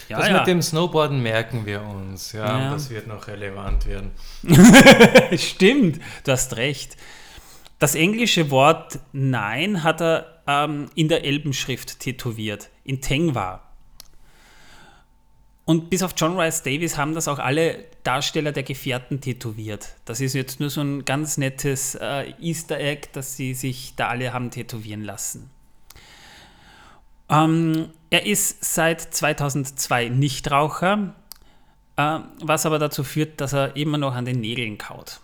Ja, 0.08 0.18
das 0.18 0.28
ja. 0.28 0.38
mit 0.38 0.46
dem 0.46 0.62
Snowboarden 0.62 1.20
merken 1.20 1.66
wir 1.66 1.82
uns. 1.82 2.32
Ja, 2.32 2.58
ja, 2.58 2.70
das 2.72 2.88
wird 2.90 3.08
noch 3.08 3.26
relevant 3.26 3.84
werden. 3.87 4.12
Stimmt, 5.37 6.00
du 6.24 6.32
hast 6.32 6.56
recht. 6.56 6.96
Das 7.80 7.94
englische 7.94 8.50
Wort 8.50 9.00
Nein 9.12 9.82
hat 9.82 10.00
er 10.00 10.42
ähm, 10.46 10.87
in 10.94 11.08
der 11.08 11.24
Elbenschrift 11.24 12.00
tätowiert, 12.00 12.70
in 12.84 13.00
Tengwa. 13.00 13.67
Und 15.68 15.90
bis 15.90 16.02
auf 16.02 16.14
John 16.16 16.40
Rice 16.40 16.62
Davis 16.62 16.96
haben 16.96 17.12
das 17.12 17.28
auch 17.28 17.38
alle 17.38 17.85
Darsteller 18.02 18.52
der 18.52 18.62
Gefährten 18.62 19.20
tätowiert. 19.20 19.96
Das 20.07 20.22
ist 20.22 20.33
jetzt 20.33 20.61
nur 20.61 20.70
so 20.70 20.81
ein 20.81 21.04
ganz 21.04 21.37
nettes 21.37 21.94
äh, 21.94 22.33
Easter 22.40 22.81
Egg, 22.81 23.09
dass 23.12 23.37
sie 23.37 23.52
sich 23.52 23.92
da 23.94 24.09
alle 24.09 24.33
haben 24.33 24.50
tätowieren 24.50 25.04
lassen. 25.04 25.50
Ähm, 27.28 27.90
er 28.09 28.24
ist 28.24 28.64
seit 28.64 29.02
2002 29.14 30.09
Nichtraucher, 30.09 31.14
äh, 31.96 32.18
was 32.40 32.64
aber 32.64 32.78
dazu 32.78 33.04
führt, 33.04 33.38
dass 33.38 33.52
er 33.52 33.76
immer 33.76 33.98
noch 33.98 34.14
an 34.14 34.24
den 34.24 34.40
Nägeln 34.40 34.78
kaut. 34.78 35.20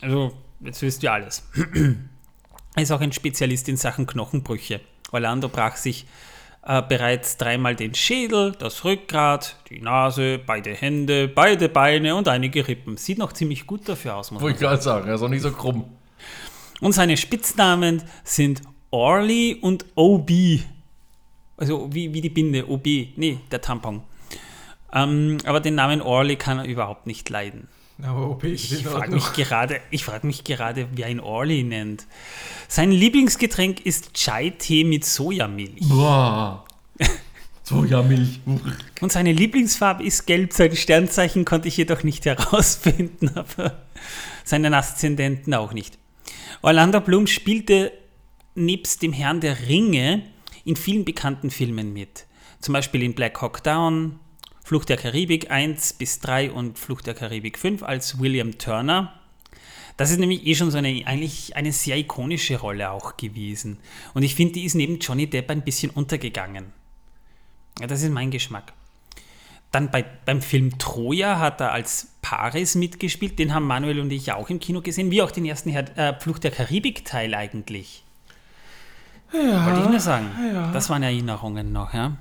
Also, 0.00 0.36
jetzt 0.58 0.82
wisst 0.82 1.04
ihr 1.04 1.12
alles. 1.12 1.48
er 2.74 2.82
ist 2.82 2.90
auch 2.90 3.00
ein 3.00 3.12
Spezialist 3.12 3.68
in 3.68 3.76
Sachen 3.76 4.08
Knochenbrüche. 4.08 4.80
Orlando 5.12 5.48
brach 5.48 5.76
sich 5.76 6.06
äh, 6.62 6.82
bereits 6.82 7.36
dreimal 7.36 7.74
den 7.74 7.94
Schädel, 7.94 8.52
das 8.58 8.84
Rückgrat, 8.84 9.56
die 9.70 9.80
Nase, 9.80 10.38
beide 10.44 10.70
Hände, 10.70 11.28
beide 11.28 11.68
Beine 11.68 12.14
und 12.16 12.28
einige 12.28 12.66
Rippen. 12.68 12.96
Sieht 12.96 13.18
noch 13.18 13.32
ziemlich 13.32 13.66
gut 13.66 13.88
dafür 13.88 14.16
aus, 14.16 14.30
muss 14.30 14.42
Wollte 14.42 14.56
ich 14.56 14.60
gerade 14.60 14.82
sagen, 14.82 15.08
er 15.08 15.14
ist 15.14 15.22
auch 15.22 15.28
nicht 15.28 15.42
so 15.42 15.52
krumm. 15.52 15.84
Und 16.80 16.92
seine 16.92 17.16
Spitznamen 17.16 18.02
sind 18.24 18.62
Orly 18.90 19.58
und 19.60 19.86
OB. 19.94 20.30
Also 21.56 21.88
wie, 21.92 22.12
wie 22.12 22.20
die 22.20 22.30
Binde, 22.30 22.68
OB, 22.68 22.86
nee, 23.16 23.38
der 23.50 23.60
Tampon. 23.60 24.02
Ähm, 24.92 25.38
aber 25.44 25.60
den 25.60 25.74
Namen 25.74 26.02
Orly 26.02 26.36
kann 26.36 26.58
er 26.58 26.64
überhaupt 26.64 27.06
nicht 27.06 27.28
leiden. 27.28 27.68
Aber 28.04 28.30
OP 28.30 28.44
ich 28.44 28.82
frage 28.84 29.12
mich, 29.12 29.32
gerade, 29.32 29.80
frag 29.98 30.24
mich 30.24 30.44
gerade, 30.44 30.88
wer 30.92 31.08
ihn 31.08 31.20
Orly 31.20 31.62
nennt. 31.62 32.06
Sein 32.68 32.90
Lieblingsgetränk 32.90 33.84
ist 33.84 34.14
Chai-Tee 34.14 34.84
mit 34.84 35.04
Sojamilch. 35.04 35.88
Boah. 35.88 36.64
Sojamilch. 37.64 38.40
Und 39.00 39.12
seine 39.12 39.32
Lieblingsfarbe 39.32 40.04
ist 40.04 40.26
gelb. 40.26 40.52
Sein 40.52 40.74
Sternzeichen 40.76 41.44
konnte 41.44 41.68
ich 41.68 41.76
jedoch 41.76 42.02
nicht 42.02 42.24
herausfinden, 42.26 43.30
aber 43.34 43.82
seinen 44.44 44.74
Aszendenten 44.74 45.54
auch 45.54 45.72
nicht. 45.72 45.98
Orlando 46.62 47.00
Bloom 47.00 47.26
spielte 47.26 47.92
nebst 48.54 49.02
dem 49.02 49.12
Herrn 49.12 49.40
der 49.40 49.68
Ringe 49.68 50.22
in 50.64 50.76
vielen 50.76 51.04
bekannten 51.04 51.50
Filmen 51.50 51.92
mit. 51.92 52.26
Zum 52.60 52.74
Beispiel 52.74 53.02
in 53.02 53.14
Black 53.14 53.40
Hawk 53.40 53.62
Down, 53.62 54.18
Flucht 54.70 54.88
der 54.88 54.98
Karibik 54.98 55.50
1 55.50 55.94
bis 55.94 56.20
3 56.20 56.52
und 56.52 56.78
Flucht 56.78 57.08
der 57.08 57.14
Karibik 57.14 57.58
5 57.58 57.82
als 57.82 58.20
William 58.20 58.56
Turner. 58.56 59.12
Das 59.96 60.12
ist 60.12 60.20
nämlich 60.20 60.46
eh 60.46 60.54
schon 60.54 60.70
so 60.70 60.78
eine, 60.78 60.90
eigentlich 61.06 61.56
eine 61.56 61.72
sehr 61.72 61.96
ikonische 61.96 62.56
Rolle 62.56 62.92
auch 62.92 63.16
gewesen. 63.16 63.78
Und 64.14 64.22
ich 64.22 64.36
finde, 64.36 64.52
die 64.52 64.64
ist 64.64 64.76
neben 64.76 65.00
Johnny 65.00 65.26
Depp 65.26 65.50
ein 65.50 65.62
bisschen 65.62 65.90
untergegangen. 65.90 66.66
Ja, 67.80 67.88
das 67.88 68.02
ist 68.02 68.12
mein 68.12 68.30
Geschmack. 68.30 68.72
Dann 69.72 69.90
bei, 69.90 70.04
beim 70.04 70.40
Film 70.40 70.78
Troja 70.78 71.40
hat 71.40 71.60
er 71.60 71.72
als 71.72 72.12
Paris 72.22 72.76
mitgespielt. 72.76 73.40
Den 73.40 73.52
haben 73.52 73.66
Manuel 73.66 73.98
und 73.98 74.12
ich 74.12 74.30
auch 74.30 74.50
im 74.50 74.60
Kino 74.60 74.82
gesehen, 74.82 75.10
wie 75.10 75.20
auch 75.20 75.32
den 75.32 75.46
ersten 75.46 75.70
Her 75.70 75.98
äh, 75.98 76.20
Flucht 76.20 76.44
der 76.44 76.52
Karibik-Teil 76.52 77.34
eigentlich. 77.34 78.04
Ja, 79.32 79.66
Wollte 79.66 79.80
ich 79.80 79.88
nur 79.88 79.98
sagen. 79.98 80.30
Ja. 80.54 80.70
Das 80.70 80.88
waren 80.90 81.02
Erinnerungen 81.02 81.72
noch, 81.72 81.92
ja. 81.92 82.18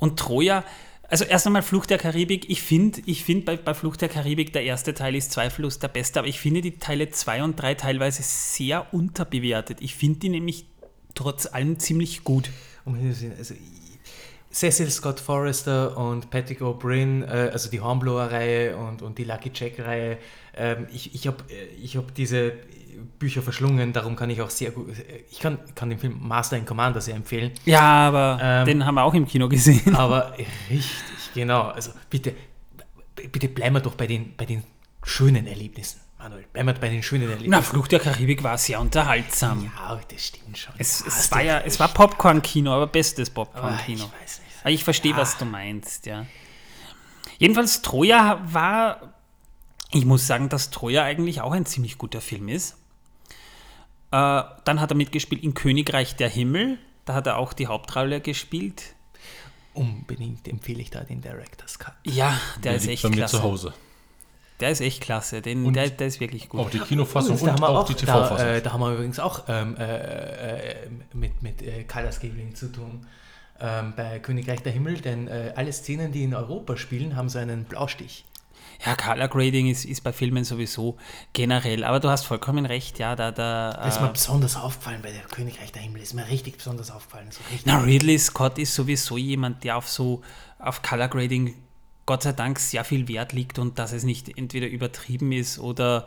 Und 0.00 0.18
Troja, 0.18 0.64
also 1.12 1.24
erst 1.24 1.46
einmal 1.46 1.60
Flucht 1.60 1.90
der 1.90 1.98
Karibik. 1.98 2.48
Ich 2.48 2.62
finde, 2.62 3.02
ich 3.04 3.22
find 3.22 3.44
bei, 3.44 3.58
bei 3.58 3.74
Flucht 3.74 4.00
der 4.00 4.08
Karibik, 4.08 4.54
der 4.54 4.62
erste 4.62 4.94
Teil 4.94 5.14
ist 5.14 5.30
zweifellos 5.30 5.78
der 5.78 5.88
beste, 5.88 6.18
aber 6.18 6.26
ich 6.26 6.40
finde 6.40 6.62
die 6.62 6.78
Teile 6.78 7.10
2 7.10 7.42
und 7.42 7.56
3 7.56 7.74
teilweise 7.74 8.22
sehr 8.22 8.94
unterbewertet. 8.94 9.82
Ich 9.82 9.94
finde 9.94 10.20
die 10.20 10.30
nämlich 10.30 10.64
trotz 11.14 11.44
allem 11.44 11.78
ziemlich 11.78 12.24
gut. 12.24 12.48
Also, 13.36 13.54
Cecil 14.50 14.90
Scott 14.90 15.20
Forrester 15.20 15.98
und 15.98 16.30
Patrick 16.30 16.62
O'Brien, 16.62 17.24
äh, 17.24 17.50
also 17.52 17.70
die 17.70 17.80
Hornblower-Reihe 17.80 18.78
und, 18.78 19.02
und 19.02 19.18
die 19.18 19.24
Lucky 19.24 19.50
Jack-Reihe, 19.54 20.16
ähm, 20.56 20.86
ich, 20.94 21.14
ich 21.14 21.26
habe 21.26 21.44
äh, 21.50 21.66
ich 21.82 21.98
hab 21.98 22.14
diese 22.14 22.54
Bücher 23.02 23.42
verschlungen, 23.42 23.92
darum 23.92 24.16
kann 24.16 24.30
ich 24.30 24.40
auch 24.42 24.50
sehr 24.50 24.70
gut, 24.70 24.88
ich 25.30 25.40
kann, 25.40 25.58
kann 25.74 25.90
den 25.90 25.98
Film 25.98 26.18
Master 26.20 26.56
in 26.56 26.64
Commander 26.64 27.00
sehr 27.00 27.14
empfehlen. 27.14 27.52
Ja, 27.64 27.80
aber 27.80 28.38
ähm, 28.42 28.66
den 28.66 28.86
haben 28.86 28.94
wir 28.94 29.04
auch 29.04 29.14
im 29.14 29.26
Kino 29.26 29.48
gesehen. 29.48 29.94
Aber 29.94 30.32
richtig, 30.36 30.84
genau. 31.34 31.68
Also 31.68 31.92
bitte, 32.10 32.34
bitte 33.30 33.48
bleiben 33.48 33.76
wir 33.76 33.80
doch 33.80 33.94
bei 33.94 34.06
den, 34.06 34.36
bei 34.36 34.44
den 34.44 34.64
schönen 35.02 35.46
Erlebnissen. 35.46 36.00
Manuel, 36.18 36.44
bleiben 36.52 36.68
wir 36.68 36.74
bei 36.74 36.88
den 36.88 37.02
schönen 37.02 37.24
Erlebnissen. 37.24 37.50
Na, 37.50 37.62
Fluch 37.62 37.88
der 37.88 37.98
Karibik 37.98 38.42
war 38.44 38.56
sehr 38.56 38.80
unterhaltsam. 38.80 39.70
Ja, 39.76 40.00
das 40.08 40.26
stimmt 40.26 40.56
schon. 40.56 40.72
Es, 40.78 41.04
es 41.04 41.30
war 41.32 41.42
ja, 41.42 41.58
es 41.60 41.80
war 41.80 41.88
Popcorn-Kino, 41.88 42.72
aber 42.72 42.86
bestes 42.86 43.28
Popcorn-Kino. 43.30 44.04
Ich 44.04 44.22
weiß 44.22 44.40
nicht. 44.40 44.60
Aber 44.60 44.70
ich 44.70 44.84
verstehe, 44.84 45.12
ja. 45.12 45.16
was 45.16 45.36
du 45.36 45.44
meinst, 45.44 46.06
ja. 46.06 46.26
Jedenfalls, 47.38 47.82
Troja 47.82 48.40
war, 48.44 49.14
ich 49.90 50.04
muss 50.04 50.28
sagen, 50.28 50.48
dass 50.48 50.70
Troja 50.70 51.02
eigentlich 51.02 51.40
auch 51.40 51.50
ein 51.50 51.66
ziemlich 51.66 51.98
guter 51.98 52.20
Film 52.20 52.48
ist. 52.48 52.76
Äh, 54.12 54.42
dann 54.64 54.80
hat 54.80 54.90
er 54.90 54.94
mitgespielt 54.94 55.42
in 55.42 55.54
Königreich 55.54 56.16
der 56.16 56.28
Himmel. 56.28 56.78
Da 57.06 57.14
hat 57.14 57.26
er 57.26 57.38
auch 57.38 57.52
die 57.52 57.66
Hauptrolle 57.66 58.20
gespielt. 58.20 58.94
Unbedingt 59.74 60.46
empfehle 60.46 60.82
ich 60.82 60.90
da 60.90 61.00
den 61.00 61.22
Director's 61.22 61.78
Cut. 61.78 61.94
Ja, 62.04 62.38
der, 62.56 62.72
der 62.72 62.74
ist 62.74 62.88
echt 62.88 63.02
bei 63.02 63.08
mir 63.08 63.16
klasse. 63.16 63.38
zu 63.38 63.42
Hause. 63.42 63.74
Der 64.60 64.70
ist 64.70 64.80
echt 64.80 65.00
klasse, 65.00 65.42
den, 65.42 65.72
der, 65.72 65.90
der, 65.90 66.06
ist 66.06 66.20
wirklich 66.20 66.48
gut. 66.48 66.60
Auch 66.60 66.70
die 66.70 66.78
Kinofassung 66.78 67.36
und, 67.36 67.48
und 67.48 67.62
auch, 67.64 67.80
auch, 67.80 67.86
die 67.86 67.94
TV-Fassung. 67.94 68.36
Da, 68.36 68.54
äh, 68.54 68.62
da, 68.62 68.72
haben 68.72 68.80
wir 68.80 68.92
übrigens 68.92 69.18
auch 69.18 69.44
ähm, 69.48 69.76
äh, 69.76 70.82
äh 70.82 70.88
mit, 71.14 71.42
mit 71.42 71.62
äh, 71.62 71.82
Color 71.82 72.12
Scaling 72.12 72.54
zu 72.54 72.70
tun 72.70 73.04
ähm, 73.58 73.94
bei 73.96 74.20
Königreich 74.20 74.62
der 74.62 74.72
Himmel, 74.72 75.00
denn 75.00 75.26
äh, 75.26 75.52
alle 75.56 75.72
Szenen, 75.72 76.12
die 76.12 76.22
in 76.22 76.34
Europa 76.34 76.76
spielen, 76.76 77.16
haben 77.16 77.28
so 77.28 77.38
einen 77.38 77.64
Blaustich. 77.64 78.24
Ja, 78.84 78.96
Color 78.96 79.28
Grading 79.28 79.68
ist, 79.68 79.84
ist 79.84 80.02
bei 80.02 80.12
Filmen 80.12 80.44
sowieso 80.44 80.96
generell, 81.32 81.84
aber 81.84 82.00
du 82.00 82.08
hast 82.08 82.24
vollkommen 82.24 82.66
recht, 82.66 82.98
ja, 82.98 83.14
da, 83.14 83.30
da. 83.30 83.72
Das 83.72 83.96
ist 83.96 84.00
mir 84.00 84.08
äh, 84.08 84.12
besonders 84.12 84.56
aufgefallen 84.56 85.00
bei 85.02 85.12
der 85.12 85.22
Königreich 85.22 85.70
der 85.70 85.82
Himmel, 85.82 86.02
ist 86.02 86.14
mir 86.14 86.26
richtig 86.28 86.56
besonders 86.56 86.90
aufgefallen. 86.90 87.28
So 87.30 87.40
richtig 87.50 87.66
na, 87.66 87.78
Ridley 87.78 88.18
Scott 88.18 88.58
ist 88.58 88.74
sowieso 88.74 89.16
jemand, 89.16 89.62
der 89.62 89.76
auf 89.76 89.88
so, 89.88 90.22
auf 90.58 90.82
Color 90.82 91.08
Grading 91.08 91.54
Gott 92.04 92.24
sei 92.24 92.32
Dank 92.32 92.58
sehr 92.58 92.84
viel 92.84 93.06
Wert 93.06 93.32
liegt 93.32 93.58
und 93.60 93.78
dass 93.78 93.92
es 93.92 94.02
nicht 94.02 94.36
entweder 94.36 94.66
übertrieben 94.66 95.30
ist 95.30 95.60
oder 95.60 96.06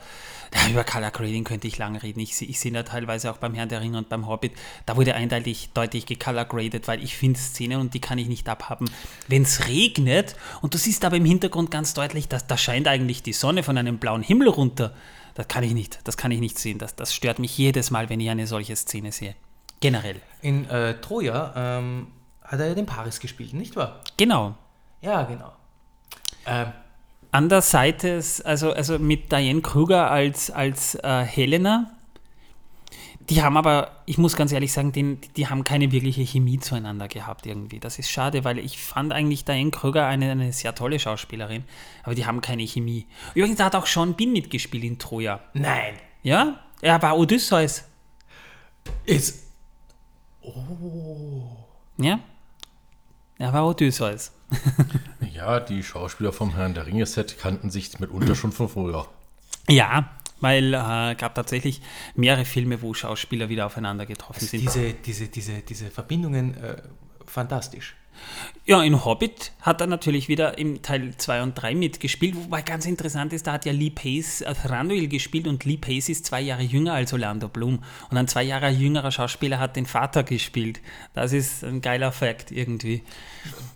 ja, 0.53 0.69
über 0.69 0.83
Color 0.83 1.11
Grading 1.11 1.45
könnte 1.45 1.67
ich 1.67 1.77
lange 1.77 2.03
reden. 2.03 2.19
Ich, 2.19 2.41
ich 2.41 2.59
sehe 2.59 2.71
da 2.71 2.83
teilweise 2.83 3.31
auch 3.31 3.37
beim 3.37 3.53
Herrn 3.53 3.69
der 3.69 3.79
Ringe 3.79 3.97
und 3.97 4.09
beim 4.09 4.27
Hobbit, 4.27 4.51
da 4.85 4.97
wurde 4.97 5.15
eindeutig 5.15 5.69
deutlich 5.73 6.05
gecolor 6.05 6.45
graded, 6.45 6.87
weil 6.89 7.01
ich 7.01 7.15
finde 7.15 7.39
Szenen 7.39 7.79
und 7.79 7.93
die 7.93 8.01
kann 8.01 8.17
ich 8.17 8.27
nicht 8.27 8.49
abhaben. 8.49 8.89
Wenn 9.27 9.43
es 9.43 9.67
regnet 9.67 10.35
und 10.61 10.73
du 10.73 10.77
siehst 10.77 11.05
aber 11.05 11.15
im 11.15 11.25
Hintergrund 11.25 11.71
ganz 11.71 11.93
deutlich, 11.93 12.27
dass 12.27 12.45
da 12.45 12.57
scheint 12.57 12.87
eigentlich 12.87 13.23
die 13.23 13.33
Sonne 13.33 13.63
von 13.63 13.77
einem 13.77 13.97
blauen 13.97 14.21
Himmel 14.21 14.49
runter. 14.49 14.93
Das 15.33 15.47
kann 15.47 15.63
ich 15.63 15.73
nicht, 15.73 15.99
das 16.03 16.17
kann 16.17 16.31
ich 16.31 16.39
nicht 16.41 16.59
sehen. 16.59 16.77
Das, 16.77 16.95
das 16.95 17.13
stört 17.13 17.39
mich 17.39 17.57
jedes 17.57 17.89
Mal, 17.89 18.09
wenn 18.09 18.19
ich 18.19 18.29
eine 18.29 18.47
solche 18.47 18.75
Szene 18.75 19.11
sehe. 19.11 19.35
Generell. 19.79 20.21
In 20.41 20.69
äh, 20.69 20.99
Troja 20.99 21.53
ähm, 21.55 22.07
hat 22.41 22.59
er 22.59 22.67
ja 22.69 22.75
den 22.75 22.85
Paris 22.85 23.19
gespielt, 23.19 23.53
nicht 23.53 23.75
wahr? 23.75 24.01
Genau. 24.17 24.55
Ja, 25.01 25.23
genau. 25.23 25.51
Ähm, 26.45 26.67
An 27.31 27.49
der 27.49 27.61
Seite, 27.61 28.21
also, 28.43 28.71
also 28.71 28.99
mit 28.99 29.31
Diane 29.31 29.61
Kruger 29.61 30.09
als, 30.09 30.51
als 30.51 30.95
äh, 30.95 31.23
Helena, 31.23 31.91
die 33.29 33.41
haben 33.41 33.57
aber, 33.57 33.91
ich 34.05 34.17
muss 34.17 34.35
ganz 34.35 34.51
ehrlich 34.51 34.71
sagen, 34.71 34.91
die, 34.91 35.15
die 35.35 35.47
haben 35.47 35.63
keine 35.63 35.91
wirkliche 35.91 36.21
Chemie 36.21 36.59
zueinander 36.59 37.07
gehabt 37.07 37.47
irgendwie. 37.47 37.79
Das 37.79 37.97
ist 37.97 38.09
schade, 38.11 38.43
weil 38.43 38.59
ich 38.59 38.77
fand 38.77 39.11
eigentlich 39.13 39.45
Diane 39.45 39.71
Kruger 39.71 40.05
eine, 40.05 40.31
eine 40.31 40.53
sehr 40.53 40.75
tolle 40.75 40.99
Schauspielerin, 40.99 41.63
aber 42.03 42.13
die 42.13 42.25
haben 42.25 42.41
keine 42.41 42.63
Chemie. 42.67 43.07
Übrigens 43.33 43.57
da 43.57 43.65
hat 43.65 43.75
auch 43.75 43.87
Sean 43.87 44.13
Bean 44.15 44.31
mitgespielt 44.31 44.83
in 44.83 44.99
Troja. 44.99 45.39
nein. 45.53 45.95
Ja, 46.21 46.59
er 46.81 46.99
war 47.03 47.17
Odysseus. 47.17 47.83
Ist. 49.05 49.43
Ja, 51.97 52.19
er 53.37 53.53
war 53.53 53.67
Odysseus. 53.67 54.31
Ja, 55.33 55.59
die 55.59 55.83
Schauspieler 55.83 56.31
vom 56.31 56.55
Herrn 56.55 56.73
der 56.73 56.85
Ringe-Set 56.85 57.37
kannten 57.37 57.69
sich 57.69 57.99
mitunter 57.99 58.35
schon 58.35 58.51
von 58.51 58.69
früher. 58.69 59.07
Ja, 59.67 60.09
weil 60.41 60.73
äh, 60.73 61.15
gab 61.15 61.35
tatsächlich 61.35 61.81
mehrere 62.15 62.45
Filme, 62.45 62.81
wo 62.81 62.93
Schauspieler 62.93 63.49
wieder 63.49 63.65
aufeinander 63.65 64.05
getroffen 64.05 64.45
sind. 64.45 64.61
Diese, 64.61 64.93
diese, 64.93 65.27
diese, 65.27 65.61
diese 65.61 65.91
Verbindungen 65.91 66.55
äh, 66.57 66.81
fantastisch. 67.25 67.95
Ja, 68.67 68.81
in 68.81 69.05
Hobbit 69.05 69.51
hat 69.61 69.79
er 69.79 69.85
natürlich 69.85 70.27
wieder 70.27 70.57
im 70.57 70.81
Teil 70.81 71.13
2 71.15 71.43
und 71.43 71.53
3 71.53 71.75
mitgespielt, 71.75 72.35
wobei 72.35 72.63
ganz 72.63 72.87
interessant 72.87 73.31
ist, 73.31 73.45
da 73.45 73.53
hat 73.53 73.65
ja 73.65 73.71
Lee 73.71 73.91
Pace 73.91 74.41
äh, 74.41 74.55
Thranduil 74.55 75.07
gespielt 75.07 75.47
und 75.47 75.65
Lee 75.65 75.77
Pace 75.77 76.09
ist 76.09 76.25
zwei 76.25 76.41
Jahre 76.41 76.63
jünger 76.63 76.93
als 76.93 77.13
Orlando 77.13 77.47
Bloom. 77.47 77.83
Und 78.09 78.17
ein 78.17 78.27
zwei 78.27 78.41
Jahre 78.41 78.69
jüngerer 78.69 79.11
Schauspieler 79.11 79.59
hat 79.59 79.75
den 79.75 79.85
Vater 79.85 80.23
gespielt. 80.23 80.81
Das 81.13 81.31
ist 81.31 81.63
ein 81.63 81.81
geiler 81.81 82.11
Fakt 82.11 82.49
irgendwie. 82.49 83.03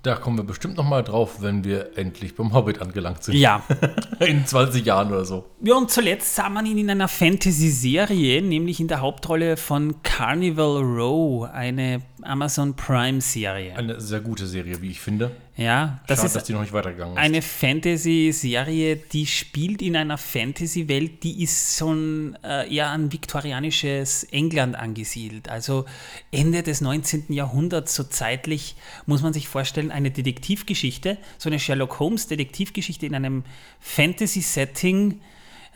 Da 0.02 0.16
kommen 0.16 0.38
wir 0.38 0.44
bestimmt 0.44 0.78
noch 0.78 0.86
mal 0.86 1.04
drauf, 1.04 1.42
wenn 1.42 1.64
wir 1.64 1.96
endlich 1.96 2.36
beim 2.36 2.54
Hobbit 2.54 2.82
angelangt 2.82 3.24
sind. 3.24 3.36
Ja. 3.36 3.62
In 4.20 4.48
20 4.48 4.84
Jahren 4.84 5.10
oder 5.10 5.26
so. 5.26 5.46
Ja, 5.62 5.76
und 5.76 5.92
zuletzt 5.92 6.34
sah 6.34 6.50
man 6.50 6.66
ihn 6.66 6.78
in 6.80 6.90
einer 6.90 7.08
Fantasy-Serie, 7.08 8.42
nämlich 8.42 8.80
in 8.80 8.88
der 8.88 9.02
Hauptrolle 9.02 9.56
von 9.56 10.02
Carnival 10.04 10.82
Row, 10.82 11.50
eine 11.50 12.02
Amazon 12.22 12.76
Prime-Serie. 12.76 13.76
Eine 13.76 14.00
sehr 14.00 14.20
gute 14.20 14.46
Serie, 14.46 14.79
wie 14.82 14.92
ich 14.92 15.00
finde. 15.00 15.32
Ja, 15.58 16.00
das 16.08 16.20
Schade, 16.20 16.28
ist 16.28 16.36
dass 16.36 16.44
die 16.46 16.54
noch 16.54 16.62
nicht 16.62 16.74
weitergegangen 16.74 17.16
ist. 17.16 17.20
eine 17.20 17.42
Fantasy-Serie, 17.42 18.96
die 18.96 19.26
spielt 19.26 19.82
in 19.82 19.96
einer 19.96 20.18
Fantasy-Welt, 20.18 21.24
die 21.24 21.44
ist 21.44 21.78
schon 21.78 22.38
äh, 22.44 22.74
eher 22.74 22.88
an 22.88 23.12
viktorianisches 23.12 24.24
England 24.26 24.76
angesiedelt. 24.76 25.50
Also 25.50 25.86
Ende 26.32 26.64
des 26.64 26.82
19. 26.82 27.26
Jahrhunderts, 27.30 27.94
so 27.96 28.04
zeitlich, 28.04 28.76
muss 29.06 29.22
man 29.22 29.34
sich 29.34 29.48
vorstellen, 29.48 29.92
eine 29.92 30.12
Detektivgeschichte, 30.12 31.18
so 31.38 31.50
eine 31.50 31.60
Sherlock 31.60 32.00
Holmes-Detektivgeschichte 32.00 33.06
in 33.06 33.16
einem 33.16 33.44
Fantasy-Setting. 33.80 35.20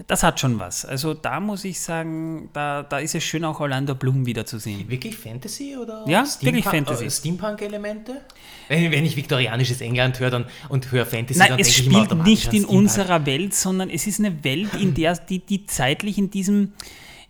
Das 0.08 0.24
hat 0.24 0.40
schon 0.40 0.60
was. 0.60 0.86
Also 0.86 1.14
da 1.14 1.40
muss 1.40 1.64
ich 1.66 1.80
sagen, 1.80 2.50
da, 2.52 2.82
da 2.82 2.98
ist 2.98 3.14
es 3.14 3.24
schön, 3.24 3.46
auch 3.46 3.60
Orlando 3.60 3.94
Bloom 3.94 4.26
wiederzusehen. 4.26 4.90
Wirklich 4.90 5.16
Fantasy 5.16 5.78
oder 5.78 6.04
Ja, 6.08 6.26
wirklich 6.42 6.66
Fantasy. 6.66 7.06
Äh, 7.06 7.12
Steampunk-Elemente? 7.12 8.22
Wenn, 8.70 8.92
wenn 8.92 9.06
ich 9.06 9.16
viktorianisches 9.16 9.82
England 9.82 10.20
höre 10.20 10.32
dann, 10.32 10.46
und 10.70 10.92
höre 10.92 11.06
Fantasy, 11.06 11.38
Nein, 11.38 11.50
dann 11.50 11.60
es 11.60 11.68
denke 11.68 11.82
ich 11.82 11.88
immer 11.88 12.06
spielt 12.06 12.24
nicht 12.24 12.46
in 12.46 12.50
Steampunk. 12.52 12.80
unserer 12.80 13.26
Welt, 13.28 13.54
sondern 13.54 13.92
es 13.92 14.08
ist 14.08 14.20
eine 14.20 14.44
Welt, 14.44 14.74
in 14.74 14.96
der 14.96 15.16
die, 15.30 15.40
die 15.40 15.68
zeitlich 15.68 16.18
in 16.18 16.32
diesem, 16.32 16.74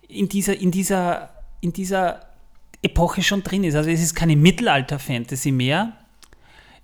in 0.08 0.30
dieser, 0.30 0.56
in 0.56 0.70
dieser, 0.70 1.30
in 1.60 1.74
dieser 1.74 2.20
Epoche 2.80 3.22
schon 3.22 3.42
drin 3.42 3.64
ist. 3.64 3.74
Also 3.74 3.90
es 3.90 4.00
ist 4.00 4.14
keine 4.14 4.36
Mittelalter-Fantasy 4.36 5.52
mehr. 5.52 5.92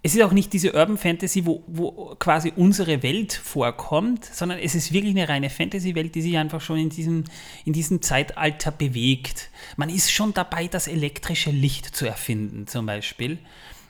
Es 0.02 0.14
ist 0.14 0.22
auch 0.22 0.32
nicht 0.32 0.52
diese 0.54 0.72
Urban 0.72 0.96
Fantasy, 0.96 1.44
wo, 1.44 1.62
wo 1.66 2.14
quasi 2.18 2.54
unsere 2.56 3.02
Welt 3.02 3.34
vorkommt, 3.34 4.24
sondern 4.24 4.58
es 4.58 4.74
ist 4.74 4.92
wirklich 4.92 5.14
eine 5.14 5.28
reine 5.28 5.50
Fantasy-Welt, 5.50 6.14
die 6.14 6.22
sich 6.22 6.38
einfach 6.38 6.62
schon 6.62 6.78
in 6.78 6.88
diesem, 6.88 7.24
in 7.66 7.74
diesem 7.74 8.00
Zeitalter 8.00 8.70
bewegt. 8.70 9.50
Man 9.76 9.90
ist 9.90 10.10
schon 10.10 10.32
dabei, 10.32 10.68
das 10.68 10.88
elektrische 10.88 11.50
Licht 11.50 11.94
zu 11.94 12.06
erfinden, 12.06 12.66
zum 12.66 12.86
Beispiel. 12.86 13.38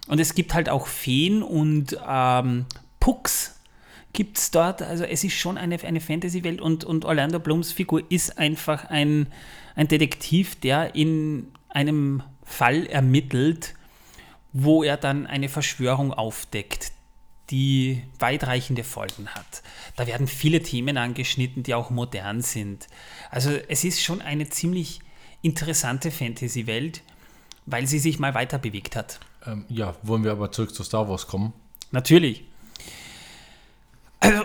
Und 0.08 0.18
es 0.18 0.34
gibt 0.34 0.52
halt 0.52 0.68
auch 0.68 0.88
Feen 0.88 1.44
und 1.44 1.96
ähm, 2.08 2.66
Pucks 2.98 3.60
gibt 4.12 4.38
es 4.38 4.50
dort. 4.50 4.82
Also 4.82 5.04
es 5.04 5.22
ist 5.22 5.34
schon 5.34 5.56
eine, 5.56 5.80
eine 5.84 6.00
Fantasy-Welt 6.00 6.60
und, 6.60 6.82
und 6.82 7.04
Orlando 7.04 7.38
Blooms 7.38 7.70
Figur 7.70 8.02
ist 8.10 8.36
einfach 8.36 8.86
ein, 8.86 9.28
ein 9.76 9.86
Detektiv, 9.86 10.56
der 10.56 10.96
in 10.96 11.52
einem 11.68 12.24
Fall 12.42 12.86
ermittelt, 12.86 13.74
wo 14.52 14.82
er 14.82 14.96
dann 14.96 15.26
eine 15.26 15.48
Verschwörung 15.48 16.12
aufdeckt, 16.12 16.92
die 17.50 18.02
weitreichende 18.18 18.84
Folgen 18.84 19.28
hat. 19.28 19.62
Da 19.96 20.06
werden 20.06 20.26
viele 20.26 20.62
Themen 20.62 20.96
angeschnitten, 20.96 21.62
die 21.62 21.74
auch 21.74 21.90
modern 21.90 22.42
sind. 22.42 22.86
Also 23.30 23.50
es 23.68 23.84
ist 23.84 24.02
schon 24.02 24.20
eine 24.22 24.48
ziemlich 24.48 25.00
interessante 25.42 26.10
Fantasy-Welt, 26.10 27.02
weil 27.66 27.86
sie 27.86 27.98
sich 27.98 28.18
mal 28.18 28.34
weiter 28.34 28.58
bewegt 28.58 28.96
hat. 28.96 29.20
Ähm, 29.46 29.64
ja, 29.68 29.94
wollen 30.02 30.24
wir 30.24 30.32
aber 30.32 30.52
zurück 30.52 30.74
zu 30.74 30.84
Star 30.84 31.08
Wars 31.08 31.26
kommen. 31.26 31.52
Natürlich. 31.90 32.44
Also, 34.20 34.44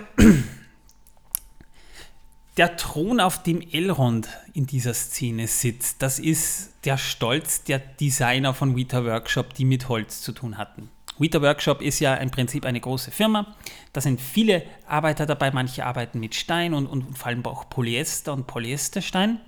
der 2.56 2.76
Thron, 2.76 3.20
auf 3.20 3.42
dem 3.42 3.60
Elrond 3.60 4.28
in 4.54 4.66
dieser 4.66 4.94
Szene 4.94 5.46
sitzt, 5.46 6.00
das 6.02 6.18
ist 6.18 6.72
der 6.84 6.96
Stolz 6.96 7.64
der 7.64 7.78
Designer 7.78 8.54
von 8.54 8.76
Weta 8.76 9.04
Workshop, 9.04 9.54
die 9.54 9.64
mit 9.64 9.88
Holz 9.88 10.22
zu 10.22 10.32
tun 10.32 10.56
hatten. 10.56 10.90
Weta 11.18 11.40
Workshop 11.40 11.82
ist 11.82 12.00
ja 12.00 12.14
im 12.14 12.30
Prinzip 12.30 12.64
eine 12.64 12.80
große 12.80 13.10
Firma. 13.10 13.54
Da 13.92 14.00
sind 14.00 14.20
viele 14.20 14.62
Arbeiter 14.86 15.26
dabei. 15.26 15.50
Manche 15.50 15.84
arbeiten 15.84 16.20
mit 16.20 16.34
Stein 16.34 16.74
und, 16.74 16.86
und 16.86 17.16
vor 17.16 17.28
allem 17.28 17.44
auch 17.46 17.68
Polyester 17.68 18.32
und 18.32 18.46
Polyesterstein. 18.46 19.40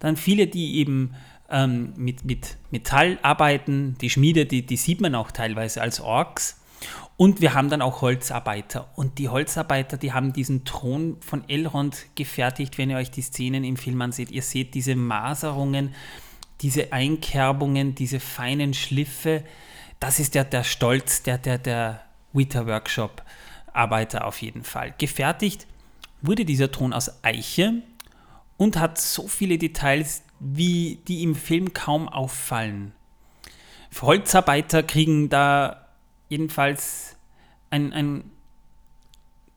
Dann 0.00 0.16
viele, 0.16 0.46
die 0.46 0.76
eben 0.76 1.14
ähm, 1.50 1.94
mit, 1.96 2.24
mit 2.24 2.56
Metall 2.70 3.18
arbeiten. 3.22 3.96
Die 4.00 4.10
Schmiede, 4.10 4.46
die, 4.46 4.64
die 4.64 4.76
sieht 4.76 5.00
man 5.00 5.14
auch 5.14 5.30
teilweise 5.30 5.80
als 5.80 6.00
Orks. 6.00 6.60
Und 7.16 7.40
wir 7.40 7.54
haben 7.54 7.68
dann 7.68 7.82
auch 7.82 8.00
Holzarbeiter. 8.00 8.88
Und 8.94 9.18
die 9.18 9.28
Holzarbeiter, 9.28 9.96
die 9.96 10.12
haben 10.12 10.32
diesen 10.32 10.64
Thron 10.64 11.16
von 11.20 11.48
Elrond 11.48 12.06
gefertigt, 12.14 12.78
wenn 12.78 12.90
ihr 12.90 12.96
euch 12.96 13.10
die 13.10 13.22
Szenen 13.22 13.64
im 13.64 13.76
Film 13.76 14.00
anseht. 14.00 14.30
Ihr 14.30 14.42
seht 14.42 14.74
diese 14.74 14.94
Maserungen, 14.94 15.94
diese 16.60 16.92
Einkerbungen, 16.92 17.94
diese 17.94 18.20
feinen 18.20 18.72
Schliffe. 18.72 19.42
Das 19.98 20.20
ist 20.20 20.36
der, 20.36 20.44
der 20.44 20.62
Stolz 20.62 21.24
der, 21.24 21.38
der, 21.38 21.58
der 21.58 22.02
Weta 22.32 22.66
Workshop 22.66 23.22
Arbeiter 23.72 24.24
auf 24.24 24.40
jeden 24.42 24.62
Fall. 24.64 24.94
Gefertigt 24.98 25.66
wurde 26.22 26.44
dieser 26.44 26.70
Thron 26.70 26.92
aus 26.92 27.24
Eiche 27.24 27.82
und 28.56 28.76
hat 28.76 28.98
so 28.98 29.28
viele 29.28 29.58
Details, 29.58 30.22
wie 30.40 31.00
die 31.08 31.22
im 31.22 31.34
Film 31.34 31.72
kaum 31.72 32.08
auffallen. 32.08 32.92
Holzarbeiter 34.00 34.82
kriegen 34.82 35.28
da 35.28 35.87
jedenfalls 36.28 37.16
ein, 37.70 37.92
ein 37.92 38.30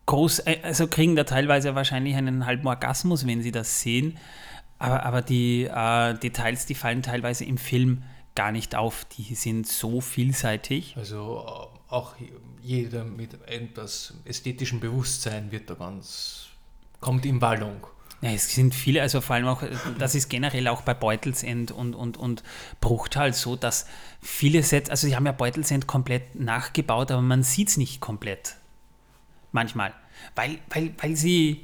groß, 0.05 0.41
also 0.63 0.87
kriegen 0.87 1.15
da 1.15 1.23
teilweise 1.23 1.75
wahrscheinlich 1.75 2.15
einen 2.15 2.45
halben 2.45 2.67
Orgasmus, 2.67 3.25
wenn 3.25 3.41
sie 3.41 3.51
das 3.51 3.81
sehen. 3.81 4.17
Aber, 4.79 5.03
aber 5.03 5.21
die 5.21 5.65
äh, 5.65 6.13
Details, 6.15 6.65
die 6.65 6.75
fallen 6.75 7.03
teilweise 7.03 7.45
im 7.45 7.57
Film 7.57 8.03
gar 8.35 8.51
nicht 8.51 8.75
auf. 8.75 9.05
Die 9.05 9.35
sind 9.35 9.67
so 9.67 10.01
vielseitig. 10.01 10.95
Also 10.97 11.45
äh, 11.45 11.93
auch 11.93 12.15
jeder 12.61 13.03
mit 13.03 13.33
etwas 13.47 14.15
ästhetischen 14.25 14.79
Bewusstsein 14.79 15.51
wird 15.51 15.69
da 15.69 15.75
ganz, 15.75 16.47
kommt 16.99 17.25
in 17.25 17.41
Wallung. 17.41 17.85
Ja, 18.21 18.29
es 18.29 18.53
sind 18.53 18.75
viele, 18.75 19.01
also 19.01 19.19
vor 19.19 19.35
allem 19.35 19.47
auch, 19.47 19.63
das 19.97 20.13
ist 20.13 20.29
generell 20.29 20.67
auch 20.67 20.83
bei 20.83 20.93
Beutelsend 20.93 21.71
und, 21.71 21.95
und, 21.95 22.17
und 22.17 22.43
Bruchtal 22.79 23.33
so, 23.33 23.55
dass 23.55 23.87
viele 24.21 24.61
Sets, 24.61 24.91
also 24.91 25.07
sie 25.07 25.15
haben 25.15 25.25
ja 25.25 25.31
Beutelsend 25.31 25.87
komplett 25.87 26.35
nachgebaut, 26.35 27.09
aber 27.09 27.23
man 27.23 27.41
sieht 27.41 27.69
es 27.69 27.77
nicht 27.77 27.99
komplett. 27.99 28.57
Manchmal. 29.51 29.93
Weil, 30.35 30.59
weil, 30.69 30.93
weil 30.99 31.15
sie 31.15 31.61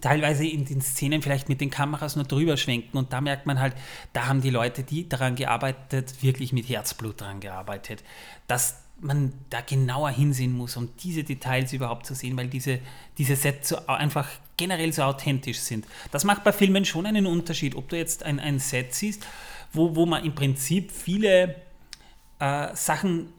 teilweise 0.00 0.46
in 0.46 0.64
den 0.64 0.80
Szenen 0.80 1.20
vielleicht 1.20 1.50
mit 1.50 1.60
den 1.60 1.70
Kameras 1.70 2.16
nur 2.16 2.24
drüber 2.24 2.56
schwenken 2.56 2.96
und 2.96 3.12
da 3.12 3.20
merkt 3.20 3.44
man 3.44 3.60
halt, 3.60 3.74
da 4.14 4.26
haben 4.26 4.40
die 4.40 4.50
Leute, 4.50 4.82
die 4.82 5.08
daran 5.08 5.36
gearbeitet, 5.36 6.22
wirklich 6.22 6.54
mit 6.54 6.68
Herzblut 6.68 7.20
daran 7.20 7.40
gearbeitet. 7.40 8.02
Dass 8.46 8.85
man 9.00 9.32
da 9.50 9.60
genauer 9.60 10.10
hinsehen 10.10 10.56
muss, 10.56 10.76
um 10.76 10.88
diese 11.02 11.22
Details 11.22 11.72
überhaupt 11.72 12.06
zu 12.06 12.14
sehen, 12.14 12.36
weil 12.36 12.48
diese, 12.48 12.78
diese 13.18 13.36
Sets 13.36 13.68
so 13.68 13.86
einfach 13.86 14.28
generell 14.56 14.92
so 14.92 15.02
authentisch 15.02 15.58
sind. 15.58 15.86
Das 16.12 16.24
macht 16.24 16.44
bei 16.44 16.52
Filmen 16.52 16.84
schon 16.84 17.04
einen 17.04 17.26
Unterschied, 17.26 17.74
ob 17.74 17.88
du 17.88 17.96
jetzt 17.96 18.22
ein, 18.22 18.40
ein 18.40 18.58
Set 18.58 18.94
siehst, 18.94 19.26
wo, 19.72 19.94
wo 19.94 20.06
man 20.06 20.24
im 20.24 20.34
Prinzip 20.34 20.90
viele 20.90 21.56
äh, 22.38 22.74
Sachen, 22.74 23.32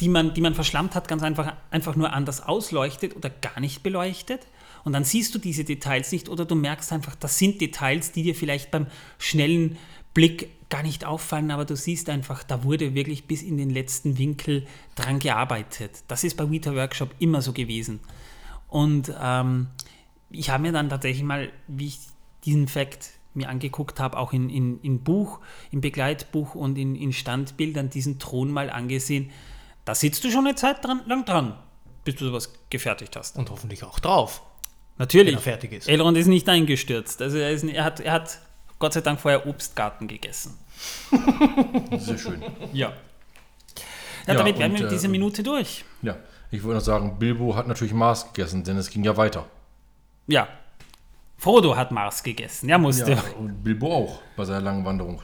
die 0.00 0.08
man, 0.08 0.34
die 0.34 0.40
man 0.40 0.54
verschlammt 0.54 0.94
hat, 0.94 1.08
ganz 1.08 1.22
einfach, 1.22 1.54
einfach 1.70 1.96
nur 1.96 2.12
anders 2.12 2.42
ausleuchtet 2.42 3.16
oder 3.16 3.30
gar 3.30 3.60
nicht 3.60 3.82
beleuchtet. 3.82 4.46
Und 4.84 4.92
dann 4.92 5.04
siehst 5.04 5.34
du 5.34 5.38
diese 5.38 5.64
Details 5.64 6.10
nicht 6.12 6.28
oder 6.28 6.44
du 6.44 6.54
merkst 6.54 6.92
einfach, 6.92 7.14
das 7.14 7.38
sind 7.38 7.60
Details, 7.60 8.12
die 8.12 8.24
dir 8.24 8.34
vielleicht 8.34 8.70
beim 8.70 8.88
schnellen 9.18 9.78
Blick 10.14 10.50
gar 10.68 10.82
nicht 10.82 11.04
auffallen, 11.04 11.50
aber 11.50 11.64
du 11.64 11.76
siehst 11.76 12.08
einfach, 12.08 12.42
da 12.42 12.64
wurde 12.64 12.94
wirklich 12.94 13.26
bis 13.26 13.42
in 13.42 13.58
den 13.58 13.70
letzten 13.70 14.16
Winkel 14.18 14.66
dran 14.94 15.18
gearbeitet. 15.18 16.02
Das 16.08 16.24
ist 16.24 16.36
bei 16.36 16.50
Vita 16.50 16.74
Workshop 16.74 17.14
immer 17.18 17.42
so 17.42 17.52
gewesen. 17.52 18.00
Und 18.68 19.12
ähm, 19.20 19.68
ich 20.30 20.48
habe 20.48 20.62
mir 20.62 20.72
dann 20.72 20.88
tatsächlich 20.88 21.24
mal, 21.24 21.52
wie 21.68 21.88
ich 21.88 21.98
diesen 22.44 22.68
Fakt 22.68 23.10
mir 23.34 23.48
angeguckt 23.48 24.00
habe, 24.00 24.18
auch 24.18 24.32
in, 24.32 24.48
in, 24.48 24.80
in 24.80 25.02
Buch, 25.02 25.40
im 25.70 25.80
Begleitbuch 25.80 26.54
und 26.54 26.78
in, 26.78 26.94
in 26.96 27.12
Standbildern 27.12 27.90
diesen 27.90 28.18
Thron 28.18 28.50
mal 28.50 28.70
angesehen. 28.70 29.30
Da 29.84 29.94
sitzt 29.94 30.24
du 30.24 30.30
schon 30.30 30.46
eine 30.46 30.54
Zeit 30.54 30.84
dran, 30.84 31.02
lang 31.06 31.24
dran, 31.24 31.58
bis 32.04 32.16
du 32.16 32.26
sowas 32.26 32.52
gefertigt 32.70 33.16
hast. 33.16 33.36
Und 33.36 33.50
hoffentlich 33.50 33.84
auch 33.84 33.98
drauf. 34.00 34.42
Natürlich. 34.98 35.32
Wenn 35.34 35.38
er 35.38 35.42
fertig 35.42 35.72
ist. 35.72 35.88
Elrond 35.88 36.16
ist 36.16 36.26
nicht 36.26 36.48
eingestürzt. 36.48 37.22
Also 37.22 37.38
er, 37.38 37.50
ist, 37.50 37.64
er, 37.64 37.84
hat, 37.84 38.00
er 38.00 38.12
hat 38.12 38.38
Gott 38.82 38.94
sei 38.94 39.00
Dank 39.00 39.20
vorher 39.20 39.46
Obstgarten 39.46 40.08
gegessen. 40.08 40.58
Sehr 41.98 42.18
schön. 42.18 42.42
Ja. 42.72 42.88
Ja, 42.88 42.94
Ja, 44.26 44.34
damit 44.34 44.58
wären 44.58 44.72
und, 44.72 44.78
wir 44.78 44.86
mit 44.86 44.92
äh, 44.92 44.96
dieser 44.96 45.08
Minute 45.08 45.44
durch. 45.44 45.84
Ja, 46.02 46.16
ich 46.50 46.64
wollte 46.64 46.78
noch 46.78 46.84
sagen, 46.84 47.16
Bilbo 47.16 47.54
hat 47.54 47.68
natürlich 47.68 47.94
Mars 47.94 48.32
gegessen, 48.32 48.64
denn 48.64 48.76
es 48.78 48.90
ging 48.90 49.04
ja 49.04 49.16
weiter. 49.16 49.46
Ja. 50.26 50.48
Frodo 51.38 51.76
hat 51.76 51.92
Mars 51.92 52.24
gegessen. 52.24 52.68
Er 52.68 52.78
musste. 52.78 53.12
Ja, 53.12 53.22
und 53.38 53.62
Bilbo 53.62 53.94
auch 53.94 54.20
bei 54.36 54.44
seiner 54.44 54.62
langen 54.62 54.84
Wanderung. 54.84 55.22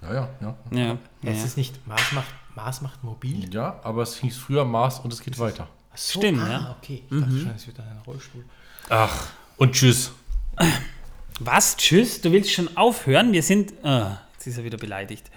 Ja, 0.00 0.14
ja, 0.14 0.28
ja. 0.40 0.56
Ja. 0.70 0.78
ja. 0.86 0.98
Es 1.32 1.44
ist 1.44 1.56
nicht, 1.56 1.84
Mars 1.88 2.12
macht, 2.12 2.32
Mars 2.54 2.80
macht 2.80 3.02
mobil. 3.02 3.52
Ja, 3.52 3.80
aber 3.82 4.02
es 4.02 4.18
hieß 4.18 4.36
früher 4.36 4.64
Mars 4.64 5.00
und 5.00 5.12
es 5.12 5.20
geht 5.20 5.36
weiter. 5.40 5.66
So, 5.96 6.20
Stimmt, 6.20 6.42
ah, 6.42 6.48
ja. 6.48 6.76
okay. 6.80 7.02
Ich 7.10 7.20
dachte 7.20 7.38
schon, 7.40 7.50
es 7.56 7.66
wird 7.66 7.80
ein 7.80 8.02
Rollstuhl. 8.06 8.44
Ach, 8.88 9.26
und 9.56 9.72
tschüss. 9.72 10.12
Was? 11.40 11.76
Tschüss? 11.76 12.20
Du 12.20 12.30
willst 12.32 12.52
schon 12.52 12.76
aufhören? 12.76 13.32
Wir 13.32 13.42
sind. 13.42 13.72
Ah, 13.84 14.18
jetzt 14.34 14.46
ist 14.46 14.58
er 14.58 14.64
wieder 14.64 14.78
beleidigt. 14.78 15.30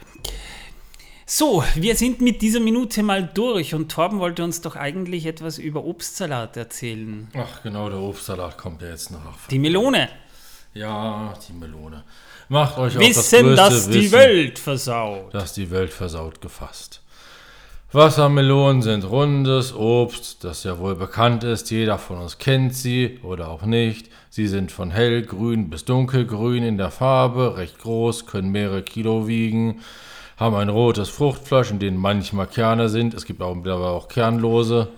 So, 1.25 1.63
wir 1.75 1.95
sind 1.95 2.21
mit 2.21 2.41
dieser 2.41 2.61
Minute 2.61 3.03
mal 3.03 3.29
durch 3.33 3.73
und 3.73 3.91
Torben 3.91 4.19
wollte 4.19 4.43
uns 4.43 4.61
doch 4.61 4.77
eigentlich 4.77 5.25
etwas 5.25 5.57
über 5.57 5.83
Obstsalat 5.83 6.55
erzählen. 6.55 7.27
Ach, 7.35 7.63
genau, 7.63 7.89
der 7.89 7.99
Obstsalat 7.99 8.57
kommt 8.57 8.81
ja 8.81 8.89
jetzt 8.89 9.11
noch. 9.11 9.19
Die 9.49 9.59
Melone. 9.59 10.07
Ja, 10.73 11.33
die 11.47 11.53
Melone. 11.53 12.03
Macht 12.47 12.77
euch 12.77 12.95
auf 12.95 13.03
das 13.03 13.17
Wissen, 13.17 13.41
größte 13.41 13.55
dass 13.55 13.89
die 13.89 13.93
Wissen, 14.03 14.11
Welt 14.13 14.59
versaut. 14.59 15.33
dass 15.33 15.53
die 15.53 15.69
Welt 15.69 15.91
versaut 15.91 16.39
gefasst. 16.39 17.01
Wassermelonen 17.93 18.81
sind 18.81 19.09
rundes 19.09 19.73
Obst, 19.73 20.43
das 20.43 20.65
ja 20.65 20.77
wohl 20.77 20.95
bekannt 20.95 21.45
ist. 21.45 21.71
Jeder 21.71 21.97
von 21.97 22.17
uns 22.17 22.37
kennt 22.37 22.75
sie 22.75 23.17
oder 23.23 23.47
auch 23.47 23.61
nicht. 23.61 24.09
Sie 24.29 24.49
sind 24.49 24.73
von 24.73 24.91
hellgrün 24.91 25.69
bis 25.69 25.85
dunkelgrün 25.85 26.63
in 26.63 26.77
der 26.77 26.91
Farbe, 26.91 27.55
recht 27.55 27.79
groß, 27.79 28.25
können 28.25 28.51
mehrere 28.51 28.81
Kilo 28.81 29.29
wiegen, 29.29 29.79
haben 30.35 30.57
ein 30.57 30.67
rotes 30.67 31.07
Fruchtfleisch, 31.07 31.71
in 31.71 31.79
dem 31.79 31.95
manchmal 31.95 32.47
Kerne 32.47 32.89
sind. 32.89 33.13
Es 33.13 33.23
gibt 33.23 33.41
auch, 33.41 33.55
aber 33.55 33.91
auch 33.91 34.09
kernlose. 34.09 34.89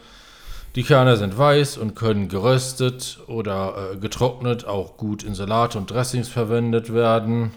Die 0.73 0.83
Kerne 0.83 1.15
sind 1.15 1.37
weiß 1.37 1.77
und 1.77 1.95
können 1.95 2.27
geröstet 2.27 3.19
oder 3.27 3.91
äh, 3.93 3.97
getrocknet 3.97 4.65
auch 4.65 4.97
gut 4.97 5.21
in 5.21 5.35
Salate 5.35 5.77
und 5.77 5.91
Dressings 5.91 6.27
verwendet 6.27 6.91
werden. 6.91 7.51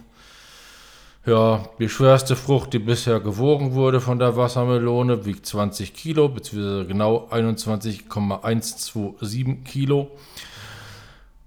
Ja, 1.24 1.68
die 1.78 1.88
schwerste 1.88 2.34
Frucht, 2.34 2.72
die 2.72 2.80
bisher 2.80 3.20
gewogen 3.20 3.74
wurde 3.74 4.00
von 4.00 4.18
der 4.18 4.36
Wassermelone, 4.36 5.24
wiegt 5.24 5.46
20 5.46 5.94
Kilo, 5.94 6.28
beziehungsweise 6.28 6.84
genau 6.86 7.28
21,127 7.30 9.62
Kilo. 9.64 10.10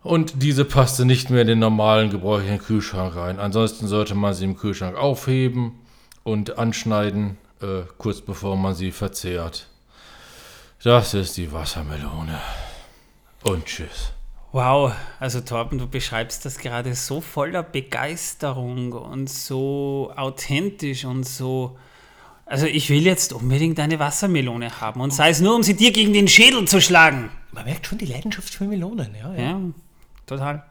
Und 0.01 0.41
diese 0.41 0.63
passte 0.63 1.03
nicht 1.03 1.29
mehr 1.29 1.41
in 1.41 1.47
den 1.47 1.59
normalen 1.59 2.09
gebräuchlichen 2.09 2.59
Kühlschrank 2.59 3.17
rein. 3.17 3.37
Ansonsten 3.39 3.87
sollte 3.87 4.15
man 4.15 4.33
sie 4.33 4.45
im 4.45 4.55
Kühlschrank 4.55 4.95
aufheben 4.95 5.73
und 6.23 6.57
anschneiden, 6.57 7.37
äh, 7.61 7.81
kurz 7.97 8.21
bevor 8.21 8.55
man 8.55 8.75
sie 8.75 8.91
verzehrt. 8.91 9.67
Das 10.83 11.13
ist 11.13 11.35
die 11.35 11.51
Wassermelone. 11.51 12.39
Und 13.43 13.65
tschüss. 13.65 14.14
Wow, 14.55 14.93
also 15.19 15.41
Torben, 15.41 15.79
du 15.79 15.85
beschreibst 15.85 16.45
das 16.45 16.59
gerade 16.59 16.95
so 16.95 17.19
voller 17.19 17.61
Begeisterung 17.61 18.93
und 18.93 19.29
so 19.29 20.13
authentisch 20.15 21.03
und 21.03 21.25
so. 21.25 21.77
Also 22.45 22.65
ich 22.65 22.89
will 22.89 23.03
jetzt 23.03 23.33
unbedingt 23.33 23.77
eine 23.81 23.99
Wassermelone 23.99 24.79
haben 24.79 25.01
und 25.01 25.11
sei 25.11 25.31
es 25.31 25.41
nur, 25.41 25.55
um 25.55 25.61
sie 25.61 25.75
dir 25.75 25.91
gegen 25.91 26.13
den 26.13 26.29
Schädel 26.29 26.65
zu 26.69 26.79
schlagen. 26.79 27.31
Man 27.51 27.65
merkt 27.65 27.87
schon 27.87 27.97
die 27.97 28.05
Leidenschaft 28.05 28.53
für 28.53 28.63
Melonen, 28.63 29.13
ja. 29.13 29.33
ja. 29.33 29.41
Ja, 29.41 29.59
total. 30.25 30.63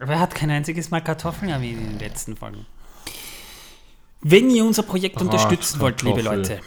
Aber 0.00 0.14
er 0.14 0.20
hat 0.20 0.34
kein 0.34 0.48
einziges 0.48 0.90
Mal 0.90 1.02
Kartoffeln 1.02 1.50
erwähnt 1.50 1.82
in 1.82 1.88
den 1.90 1.98
letzten 1.98 2.34
Folgen. 2.34 2.64
Wenn 4.22 4.48
ihr 4.48 4.64
unser 4.64 4.84
Projekt 4.84 5.20
unterstützen 5.20 5.80
wollt, 5.80 6.00
liebe. 6.00 6.22
Leute. 6.22 6.62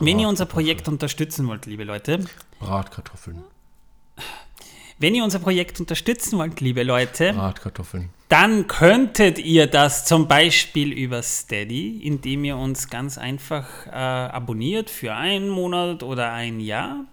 Wenn 0.00 0.18
ihr 0.18 0.28
unser 0.28 0.44
Projekt 0.44 0.86
unterstützen 0.86 1.48
wollt, 1.48 1.64
liebe 1.64 1.84
Leute, 1.84 2.26
Bratkartoffeln. 2.58 3.42
Wenn 4.98 5.14
ihr 5.14 5.24
unser 5.24 5.38
Projekt 5.38 5.80
unterstützen 5.80 6.38
wollt, 6.38 6.60
liebe 6.60 6.82
Leute, 6.82 7.32
Bratkartoffeln. 7.32 8.10
dann 8.28 8.66
könntet 8.68 9.38
ihr 9.38 9.66
das 9.66 10.04
zum 10.04 10.28
Beispiel 10.28 10.92
über 10.92 11.22
Steady, 11.22 11.98
indem 12.02 12.44
ihr 12.44 12.56
uns 12.56 12.88
ganz 12.88 13.18
einfach 13.18 13.86
äh, 13.86 13.90
abonniert 13.90 14.90
für 14.90 15.14
einen 15.14 15.48
Monat 15.48 16.02
oder 16.02 16.32
ein 16.32 16.60
Jahr. 16.60 17.04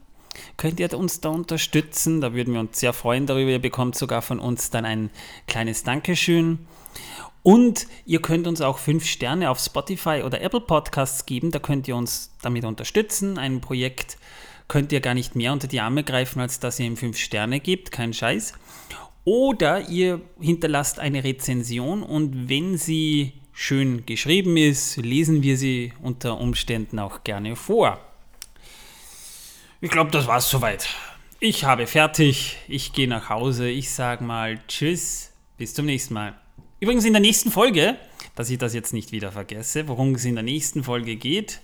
Könnt 0.58 0.80
ihr 0.80 0.94
uns 0.98 1.20
da 1.20 1.30
unterstützen? 1.30 2.22
Da 2.22 2.34
würden 2.34 2.54
wir 2.54 2.62
uns 2.62 2.80
sehr 2.80 2.94
freuen 2.94 3.26
darüber. 3.26 3.52
Ihr 3.52 3.60
bekommt 3.60 3.96
sogar 3.96 4.22
von 4.22 4.40
uns 4.40 4.70
dann 4.70 4.86
ein 4.86 5.10
kleines 5.48 5.84
Dankeschön. 5.84 6.60
Und 7.44 7.88
ihr 8.06 8.22
könnt 8.22 8.48
uns 8.48 8.62
auch 8.62 8.78
fünf 8.78 9.06
Sterne 9.06 9.50
auf 9.50 9.60
Spotify 9.60 10.22
oder 10.24 10.42
Apple 10.42 10.62
Podcasts 10.62 11.26
geben. 11.26 11.52
Da 11.52 11.60
könnt 11.60 11.88
ihr 11.88 11.96
uns 11.96 12.32
damit 12.42 12.66
unterstützen. 12.66 13.38
Ein 13.38 13.62
Projekt 13.62 14.18
könnt 14.72 14.94
ihr 14.94 15.02
gar 15.02 15.16
nicht 15.16 15.36
mehr 15.36 15.52
unter 15.52 15.68
die 15.68 15.82
Arme 15.82 16.02
greifen, 16.02 16.40
als 16.40 16.62
dass 16.62 16.80
ihr 16.80 16.86
ihm 16.86 16.96
fünf 16.96 17.18
Sterne 17.18 17.60
gebt. 17.60 17.92
Kein 17.92 18.14
Scheiß. 18.14 18.54
Oder 19.26 19.90
ihr 19.90 20.22
hinterlasst 20.40 20.98
eine 20.98 21.26
Rezension 21.26 22.04
und 22.04 22.48
wenn 22.48 22.78
sie 22.78 23.34
schön 23.52 24.06
geschrieben 24.06 24.56
ist, 24.56 24.96
lesen 24.96 25.44
wir 25.44 25.58
sie 25.58 25.92
unter 26.02 26.40
Umständen 26.40 27.00
auch 27.00 27.26
gerne 27.26 27.58
vor. 27.58 28.00
Ich 29.82 29.92
glaube, 29.92 30.10
das 30.10 30.26
war's 30.26 30.50
soweit. 30.50 30.88
Ich 31.42 31.66
habe 31.66 31.86
fertig. 31.86 32.56
Ich 32.70 32.94
gehe 32.94 33.10
nach 33.10 33.28
Hause. 33.28 33.68
Ich 33.68 33.92
sage 33.92 34.24
mal 34.24 34.58
Tschüss. 34.70 35.34
Bis 35.58 35.74
zum 35.74 35.86
nächsten 35.86 36.14
Mal. 36.14 36.40
Übrigens 36.80 37.04
in 37.04 37.12
der 37.12 37.22
nächsten 37.22 37.52
Folge, 37.52 37.98
dass 38.36 38.50
ich 38.50 38.58
das 38.58 38.74
jetzt 38.74 38.94
nicht 38.94 39.12
wieder 39.12 39.34
vergesse, 39.34 39.90
worum 39.90 40.16
es 40.16 40.24
in 40.24 40.36
der 40.36 40.46
nächsten 40.46 40.86
Folge 40.86 41.18
geht. 41.18 41.60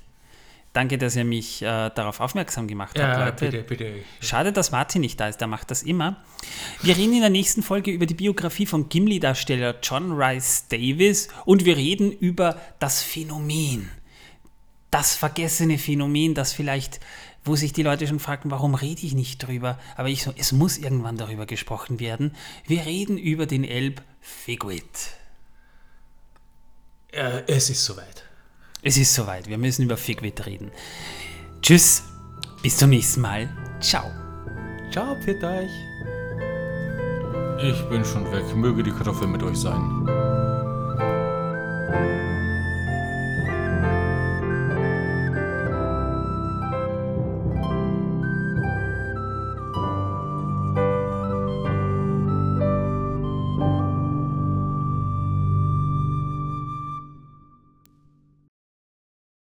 Danke, 0.77 0.99
dass 0.99 1.15
ihr 1.15 1.25
mich 1.25 1.63
äh, 1.63 1.65
darauf 1.65 2.19
aufmerksam 2.19 2.67
gemacht 2.67 2.99
habt, 2.99 3.17
Ja, 3.17 3.25
Leute. 3.25 3.45
bitte, 3.45 3.63
bitte. 3.63 3.93
Schade, 4.19 4.53
dass 4.53 4.69
Martin 4.69 5.01
nicht 5.01 5.19
da 5.19 5.27
ist, 5.27 5.41
der 5.41 5.47
macht 5.47 5.71
das 5.71 5.81
immer. 5.81 6.17
Wir 6.83 6.95
reden 6.95 7.13
in 7.13 7.21
der 7.21 7.31
nächsten 7.31 7.63
Folge 7.63 7.89
über 7.89 8.05
die 8.05 8.13
Biografie 8.13 8.67
vom 8.67 8.87
Gimli-Darsteller 8.87 9.77
John 9.81 10.11
Rice 10.11 10.67
Davis 10.69 11.29
und 11.45 11.65
wir 11.65 11.77
reden 11.77 12.11
über 12.11 12.61
das 12.77 13.01
Phänomen. 13.01 13.89
Das 14.91 15.15
vergessene 15.15 15.79
Phänomen, 15.79 16.35
das 16.35 16.53
vielleicht, 16.53 16.99
wo 17.43 17.55
sich 17.55 17.73
die 17.73 17.81
Leute 17.81 18.05
schon 18.05 18.19
fragen, 18.19 18.51
warum 18.51 18.75
rede 18.75 19.01
ich 19.01 19.15
nicht 19.15 19.39
drüber? 19.39 19.79
Aber 19.95 20.09
ich 20.09 20.21
so, 20.21 20.31
es 20.37 20.51
muss 20.51 20.77
irgendwann 20.77 21.17
darüber 21.17 21.47
gesprochen 21.47 21.99
werden. 21.99 22.35
Wir 22.67 22.85
reden 22.85 23.17
über 23.17 23.47
den 23.47 23.63
Elb 23.63 24.03
Figwit. 24.21 24.83
Äh, 27.11 27.41
es 27.47 27.71
ist 27.71 27.83
soweit. 27.83 28.26
Es 28.87 28.95
ist 28.95 29.13
soweit, 29.13 29.49
wir 29.49 29.57
müssen 29.57 29.83
über 29.83 29.97
Figwit 29.97 30.45
reden. 30.45 30.71
Tschüss, 31.61 32.03
bis 32.63 32.77
zum 32.77 32.89
nächsten 32.89 33.19
Mal. 33.19 33.49
Ciao. 33.81 34.09
Ciao, 34.93 35.13
pfiat 35.21 35.43
euch. 35.43 35.71
Ich 37.61 37.89
bin 37.89 38.05
schon 38.05 38.31
weg. 38.31 38.45
Möge 38.55 38.83
die 38.83 38.91
Kartoffel 38.91 39.27
mit 39.27 39.43
euch 39.43 39.57
sein. 39.57 40.07